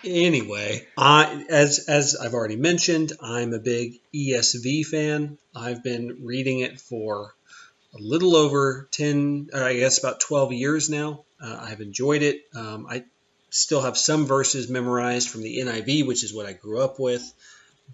anyway, 0.04 0.86
I, 0.96 1.44
as 1.48 1.86
as 1.88 2.16
I've 2.16 2.34
already 2.34 2.56
mentioned, 2.56 3.12
I'm 3.20 3.52
a 3.52 3.58
big 3.58 4.00
ESV 4.14 4.86
fan. 4.86 5.38
I've 5.54 5.82
been 5.82 6.24
reading 6.24 6.60
it 6.60 6.80
for 6.80 7.34
a 7.94 7.98
little 7.98 8.36
over 8.36 8.88
ten, 8.90 9.50
I 9.54 9.74
guess 9.74 9.98
about 9.98 10.20
twelve 10.20 10.52
years 10.52 10.88
now. 10.88 11.24
Uh, 11.40 11.58
I've 11.60 11.80
enjoyed 11.80 12.22
it. 12.22 12.42
Um, 12.54 12.86
I 12.88 13.04
still 13.50 13.82
have 13.82 13.98
some 13.98 14.26
verses 14.26 14.68
memorized 14.68 15.28
from 15.28 15.42
the 15.42 15.58
NIV, 15.58 16.06
which 16.06 16.24
is 16.24 16.32
what 16.32 16.46
I 16.46 16.52
grew 16.52 16.80
up 16.80 16.98
with. 16.98 17.22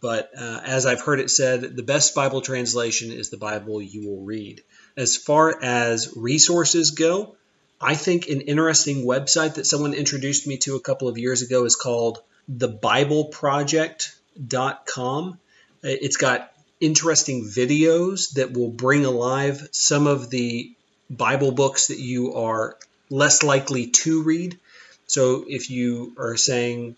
But 0.01 0.31
uh, 0.39 0.61
as 0.65 0.87
I've 0.87 1.01
heard 1.01 1.19
it 1.19 1.31
said, 1.31 1.77
the 1.77 1.83
best 1.83 2.15
Bible 2.15 2.41
translation 2.41 3.11
is 3.11 3.31
the 3.31 3.37
Bible 3.37 3.83
you 3.83 4.09
will 4.09 4.23
read. 4.25 4.63
As 4.99 5.17
far 5.17 5.63
as 5.63 6.13
resources 6.17 6.91
go, 6.91 7.37
I 7.81 7.95
think 7.95 8.27
an 8.27 8.41
interesting 8.41 9.07
website 9.07 9.55
that 9.55 9.65
someone 9.65 9.95
introduced 9.95 10.49
me 10.49 10.57
to 10.59 10.75
a 10.75 10.81
couple 10.81 11.07
of 11.07 11.19
years 11.19 11.43
ago 11.43 11.65
is 11.65 11.77
called 11.77 12.19
thebibleproject.com. 12.51 15.39
It's 15.85 16.17
got 16.17 16.53
interesting 16.81 17.45
videos 17.45 18.33
that 18.33 18.53
will 18.53 18.71
bring 18.71 19.05
alive 19.05 19.69
some 19.71 20.09
of 20.09 20.31
the 20.31 20.73
Bible 21.09 21.53
books 21.53 21.87
that 21.87 22.01
you 22.01 22.35
are 22.35 22.77
less 23.09 23.45
likely 23.45 23.87
to 24.03 24.25
read. 24.25 24.59
So 25.07 25.45
if 25.47 25.71
you 25.71 26.13
are 26.19 26.37
saying, 26.37 26.97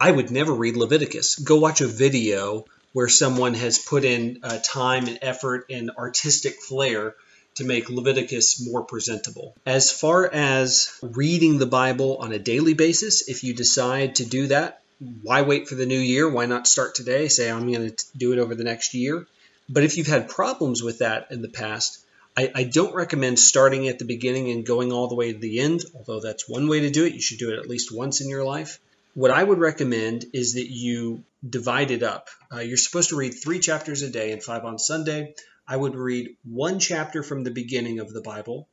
I 0.00 0.10
would 0.10 0.30
never 0.30 0.54
read 0.54 0.78
Leviticus, 0.78 1.36
go 1.36 1.56
watch 1.56 1.82
a 1.82 1.86
video 1.86 2.64
where 2.94 3.08
someone 3.08 3.52
has 3.52 3.78
put 3.78 4.06
in 4.06 4.38
uh, 4.42 4.58
time 4.64 5.06
and 5.06 5.18
effort 5.20 5.66
and 5.68 5.90
artistic 5.98 6.62
flair 6.62 7.14
to 7.56 7.64
make 7.64 7.90
Leviticus 7.90 8.64
more 8.66 8.82
presentable. 8.82 9.54
As 9.64 9.90
far 9.90 10.26
as 10.26 10.90
reading 11.02 11.58
the 11.58 11.66
Bible 11.66 12.18
on 12.18 12.32
a 12.32 12.38
daily 12.38 12.74
basis, 12.74 13.28
if 13.28 13.44
you 13.44 13.54
decide 13.54 14.16
to 14.16 14.24
do 14.24 14.46
that, 14.48 14.82
why 15.22 15.42
wait 15.42 15.68
for 15.68 15.74
the 15.74 15.86
new 15.86 15.98
year? 15.98 16.28
Why 16.28 16.46
not 16.46 16.66
start 16.66 16.94
today? 16.94 17.28
Say, 17.28 17.50
I'm 17.50 17.70
going 17.70 17.90
to 17.90 18.04
do 18.16 18.32
it 18.32 18.38
over 18.38 18.54
the 18.54 18.64
next 18.64 18.94
year. 18.94 19.26
But 19.68 19.82
if 19.82 19.96
you've 19.96 20.06
had 20.06 20.28
problems 20.28 20.82
with 20.82 21.00
that 21.00 21.28
in 21.30 21.42
the 21.42 21.48
past, 21.48 22.04
I, 22.36 22.52
I, 22.54 22.64
don't 22.64 22.94
recommend 22.94 23.38
starting 23.38 23.88
at 23.88 23.98
the 23.98 24.04
beginning 24.04 24.50
and 24.50 24.64
going 24.64 24.92
all 24.92 25.08
the 25.08 25.14
way 25.14 25.32
to 25.32 25.38
the 25.38 25.60
end, 25.60 25.84
although 25.94 26.20
that's 26.20 26.48
one 26.48 26.68
way 26.68 26.80
to 26.80 26.90
do 26.90 27.04
it. 27.04 27.14
You 27.14 27.20
should 27.20 27.38
do 27.38 27.50
it 27.50 27.58
at 27.58 27.68
least 27.68 27.90
once 27.92 28.20
in 28.20 28.28
your 28.28 28.44
life. 28.44 28.78
What 29.14 29.30
I 29.30 29.42
would 29.42 29.58
recommend 29.58 30.26
is 30.34 30.54
that 30.54 30.70
you 30.70 31.24
divide 31.48 31.90
it 31.90 32.02
up. 32.02 32.28
Uh, 32.52 32.60
you're 32.60 32.76
supposed 32.76 33.08
to 33.08 33.16
read 33.16 33.30
three 33.30 33.58
chapters 33.58 34.02
a 34.02 34.10
day 34.10 34.32
and 34.32 34.42
five 34.42 34.64
on 34.64 34.78
Sunday. 34.78 35.34
I 35.68 35.76
would 35.76 35.96
read 35.96 36.36
one 36.44 36.78
chapter 36.78 37.22
from 37.22 37.42
the 37.42 37.50
beginning 37.50 37.98
of 37.98 38.12
the 38.12 38.22
Bible, 38.22 38.68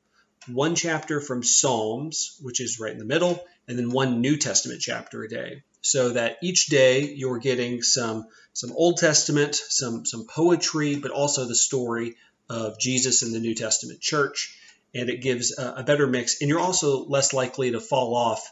one 0.48 0.76
chapter 0.76 1.20
from 1.20 1.44
Psalms, 1.44 2.38
which 2.41 2.60
is 2.60 2.80
right 2.80 2.91
in 2.91 3.00
the 3.00 3.06
middle, 3.06 3.44
and 3.68 3.78
then 3.78 3.89
one 3.89 4.22
New 4.22 4.38
Testament 4.38 4.82
chapter 4.82 5.24
a 5.24 5.30
day. 5.30 5.64
So 5.82 6.12
that 6.12 6.38
each 6.41 6.68
day 6.68 7.14
you're 7.14 7.39
getting 7.39 7.82
some 7.82 8.28
some 8.54 8.72
Old 8.72 8.98
Testament, 8.98 9.56
some 9.56 10.06
some 10.06 10.28
poetry, 10.28 10.96
but 10.96 11.12
also 11.12 11.46
the 11.46 11.56
story 11.56 12.16
of 12.50 12.80
Jesus 12.80 13.24
in 13.24 13.34
the 13.34 13.39
New 13.39 13.56
Testament 13.56 14.00
church, 14.00 14.58
and 14.94 15.10
it 15.10 15.22
gives 15.22 15.58
a, 15.58 15.76
a 15.78 15.84
better 15.84 16.08
mix. 16.08 16.41
And 16.41 16.50
you're 16.50 16.60
also 16.60 17.06
less 17.06 17.34
likely 17.34 17.72
to 17.72 17.80
fall 17.80 18.16
off 18.16 18.50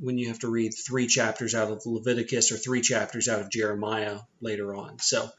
when 0.00 0.18
you 0.18 0.28
have 0.28 0.40
to 0.40 0.48
read 0.48 0.72
three 0.72 1.06
chapters 1.06 1.54
out 1.54 1.70
of 1.70 1.86
Leviticus 1.86 2.52
or 2.52 2.56
three 2.56 2.80
chapters 2.80 3.28
out 3.28 3.40
of 3.40 3.50
Jeremiah 3.50 4.20
later 4.40 4.74
on. 4.74 4.98
So 4.98 5.30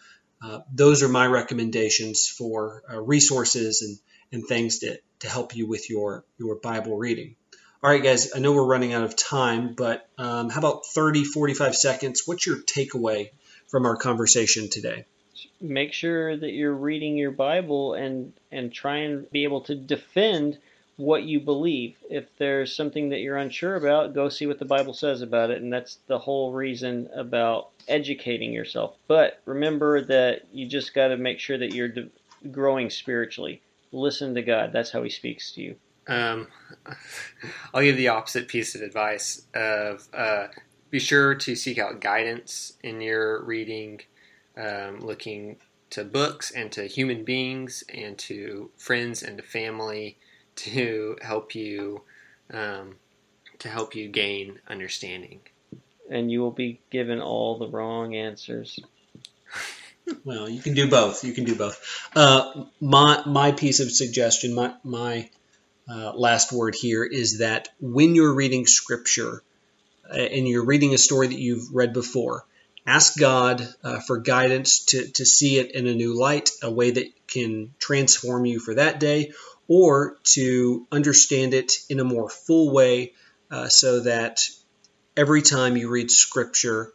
uh, 0.42 0.60
those 0.74 1.04
are 1.04 1.10
my 1.10 1.26
recommendations 1.26 2.28
for 2.28 2.84
uh, 2.92 3.00
resources 3.00 3.82
and, 3.82 3.98
and 4.32 4.48
things 4.48 4.80
to, 4.80 5.00
to 5.20 5.30
help 5.30 5.56
you 5.56 5.68
with 5.68 5.90
your, 5.90 6.24
your 6.38 6.56
Bible 6.56 6.98
reading. 6.98 7.36
All 7.82 7.90
right, 7.90 8.04
guys, 8.04 8.34
I 8.36 8.40
know 8.40 8.54
we're 8.54 8.66
running 8.66 8.94
out 8.94 9.04
of 9.04 9.16
time, 9.16 9.74
but 9.74 10.08
um, 10.18 10.50
how 10.50 10.60
about 10.60 10.86
30, 10.86 11.24
45 11.24 11.76
seconds? 11.76 12.24
What's 12.26 12.46
your 12.46 12.58
takeaway 12.58 13.30
from 13.68 13.86
our 13.86 13.96
conversation 13.96 14.70
today? 14.70 15.06
Make 15.62 15.94
sure 15.94 16.36
that 16.36 16.52
you're 16.52 16.74
reading 16.74 17.18
your 17.18 17.32
Bible 17.32 17.94
and, 17.94 18.34
and 18.52 18.74
try 18.74 18.98
and 18.98 19.30
be 19.32 19.46
able 19.46 19.62
to 19.62 19.76
defend 19.76 20.58
what 21.00 21.24
you 21.24 21.40
believe. 21.40 21.96
If 22.10 22.26
there's 22.38 22.76
something 22.76 23.08
that 23.10 23.20
you're 23.20 23.38
unsure 23.38 23.78
about, 23.78 24.14
go 24.14 24.28
see 24.28 24.48
what 24.48 24.60
the 24.60 24.66
Bible 24.66 24.94
says 24.94 25.22
about 25.22 25.50
it. 25.50 25.62
And 25.62 25.72
that's 25.72 26.00
the 26.08 26.20
whole 26.20 26.52
reason 26.52 27.10
about 27.16 27.70
educating 27.88 28.52
yourself. 28.52 28.98
But 29.08 29.42
remember 29.46 30.02
that 30.02 30.42
you 30.52 30.68
just 30.68 30.94
got 30.94 31.08
to 31.08 31.16
make 31.18 31.40
sure 31.40 31.58
that 31.58 31.74
you're 31.74 31.88
de- 31.88 32.10
growing 32.52 32.90
spiritually. 32.90 33.62
Listen 33.94 34.36
to 34.36 34.42
God. 34.42 34.74
That's 34.74 34.92
how 34.92 35.02
He 35.02 35.10
speaks 35.10 35.54
to 35.54 35.62
you. 35.62 35.76
Um, 36.10 36.48
I'll 37.74 37.82
give 37.82 37.96
the 37.96 38.10
opposite 38.10 38.50
piece 38.50 38.76
of 38.76 38.82
advice 38.82 39.44
of 39.54 40.06
uh, 40.14 40.48
be 40.90 41.00
sure 41.00 41.34
to 41.34 41.56
seek 41.56 41.78
out 41.78 42.02
guidance 42.02 42.74
in 42.84 43.00
your 43.00 43.42
reading, 43.46 44.02
um, 44.58 45.00
looking 45.00 45.60
to 45.92 46.04
books 46.04 46.52
and 46.52 46.74
to 46.74 46.88
human 46.88 47.24
beings 47.24 47.86
and 47.88 48.18
to 48.18 48.70
friends 48.76 49.24
and 49.24 49.38
to 49.38 49.44
family 49.44 50.18
to 50.64 51.18
help 51.22 51.56
you 51.56 52.02
um, 52.52 52.96
to 53.60 53.70
help 53.70 53.96
you 53.96 54.08
gain 54.08 54.60
understanding. 54.68 55.42
And 56.10 56.32
you 56.32 56.42
will 56.42 56.52
be 56.52 56.80
given 56.90 57.22
all 57.22 57.60
the 57.60 57.68
wrong 57.68 58.16
answers. 58.16 58.80
well, 60.26 60.50
you 60.50 60.62
can 60.62 60.74
do 60.74 60.90
both. 60.90 61.24
You 61.24 61.34
can 61.34 61.44
do 61.44 61.56
both. 61.56 62.10
Uh, 62.16 62.64
my 62.80 63.24
my 63.26 63.52
piece 63.52 63.80
of 63.80 63.92
suggestion, 63.92 64.56
my 64.56 64.74
my 64.84 65.30
uh, 65.90 66.14
last 66.14 66.52
word 66.52 66.76
here 66.76 67.04
is 67.04 67.40
that 67.40 67.70
when 67.80 68.16
you're 68.16 68.34
reading 68.34 68.66
scripture 68.66 69.44
uh, 70.10 70.16
and 70.16 70.48
you're 70.48 70.66
reading 70.66 70.94
a 70.94 70.98
story 70.98 71.28
that 71.28 71.40
you've 71.40 71.74
read 71.74 71.94
before, 71.94 72.46
ask 72.86 73.18
God 73.18 73.68
uh, 73.84 74.00
for 74.00 74.18
guidance 74.18 74.86
to, 74.86 75.08
to 75.12 75.26
see 75.26 75.60
it 75.60 75.72
in 75.72 75.88
a 75.88 75.94
new 75.94 76.18
light, 76.18 76.52
a 76.64 76.72
way 76.72 76.92
that 76.92 77.08
can 77.28 77.74
transform 77.80 78.46
you 78.46 78.60
for 78.60 78.76
that 78.76 79.00
day, 79.00 79.32
or 79.70 80.18
to 80.24 80.86
understand 80.92 81.54
it 81.54 81.74
in 81.90 82.02
a 82.02 82.04
more 82.04 82.30
full 82.30 82.74
way 82.74 83.14
uh, 83.52 83.70
so 83.70 84.02
that 84.02 84.50
every 85.16 85.42
time 85.42 85.78
you 85.78 85.90
read 85.90 86.12
scripture, 86.12 86.92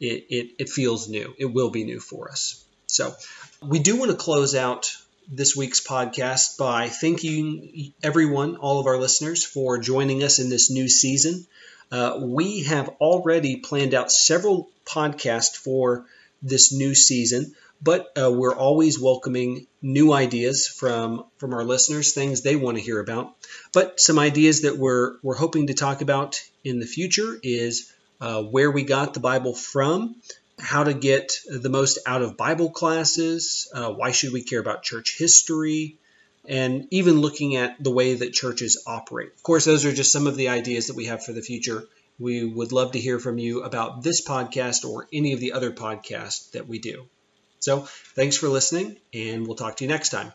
it, 0.00 0.26
it, 0.30 0.50
it 0.58 0.68
feels 0.70 1.08
new. 1.08 1.34
It 1.36 1.46
will 1.46 1.70
be 1.70 1.84
new 1.84 2.00
for 2.00 2.30
us. 2.30 2.64
So, 2.86 3.14
we 3.60 3.78
do 3.78 3.96
want 3.96 4.10
to 4.10 4.16
close 4.16 4.54
out 4.54 4.92
this 5.30 5.56
week's 5.56 5.80
podcast 5.80 6.58
by 6.58 6.88
thanking 6.88 7.94
everyone, 8.02 8.56
all 8.56 8.80
of 8.80 8.86
our 8.86 8.98
listeners, 8.98 9.44
for 9.44 9.78
joining 9.78 10.22
us 10.22 10.38
in 10.38 10.50
this 10.50 10.70
new 10.70 10.88
season. 10.88 11.46
Uh, 11.90 12.18
we 12.20 12.64
have 12.64 12.88
already 13.00 13.56
planned 13.56 13.94
out 13.94 14.10
several 14.10 14.70
podcasts 14.84 15.56
for 15.56 16.06
this 16.42 16.72
new 16.72 16.94
season 16.94 17.54
but 17.82 18.12
uh, 18.16 18.30
we're 18.30 18.54
always 18.54 19.00
welcoming 19.00 19.66
new 19.80 20.12
ideas 20.12 20.68
from 20.68 21.24
from 21.38 21.52
our 21.52 21.64
listeners, 21.64 22.12
things 22.12 22.42
they 22.42 22.56
want 22.56 22.76
to 22.76 22.82
hear 22.82 23.00
about. 23.00 23.34
But 23.72 23.98
some 24.00 24.18
ideas 24.18 24.62
that 24.62 24.78
we're 24.78 25.16
we're 25.22 25.36
hoping 25.36 25.66
to 25.66 25.74
talk 25.74 26.00
about 26.00 26.40
in 26.62 26.78
the 26.78 26.86
future 26.86 27.38
is 27.42 27.92
uh, 28.20 28.42
where 28.42 28.70
we 28.70 28.84
got 28.84 29.14
the 29.14 29.20
Bible 29.20 29.54
from, 29.54 30.16
how 30.58 30.84
to 30.84 30.94
get 30.94 31.32
the 31.48 31.68
most 31.68 31.98
out 32.06 32.22
of 32.22 32.36
Bible 32.36 32.70
classes, 32.70 33.68
uh, 33.74 33.90
why 33.92 34.12
should 34.12 34.32
we 34.32 34.44
care 34.44 34.60
about 34.60 34.84
church 34.84 35.16
history, 35.18 35.98
and 36.46 36.86
even 36.90 37.20
looking 37.20 37.56
at 37.56 37.82
the 37.82 37.90
way 37.90 38.14
that 38.14 38.32
churches 38.32 38.82
operate. 38.86 39.32
Of 39.34 39.42
course, 39.42 39.64
those 39.64 39.84
are 39.84 39.92
just 39.92 40.12
some 40.12 40.28
of 40.28 40.36
the 40.36 40.48
ideas 40.50 40.86
that 40.86 40.96
we 40.96 41.06
have 41.06 41.24
for 41.24 41.32
the 41.32 41.42
future. 41.42 41.84
We 42.18 42.44
would 42.44 42.70
love 42.70 42.92
to 42.92 43.00
hear 43.00 43.18
from 43.18 43.38
you 43.38 43.64
about 43.64 44.04
this 44.04 44.24
podcast 44.24 44.88
or 44.88 45.08
any 45.12 45.32
of 45.32 45.40
the 45.40 45.52
other 45.52 45.72
podcasts 45.72 46.52
that 46.52 46.68
we 46.68 46.78
do. 46.78 47.08
So 47.62 47.88
thanks 48.16 48.36
for 48.36 48.48
listening, 48.48 48.98
and 49.14 49.46
we'll 49.46 49.56
talk 49.56 49.76
to 49.78 49.84
you 49.84 49.88
next 49.88 50.10
time. 50.10 50.32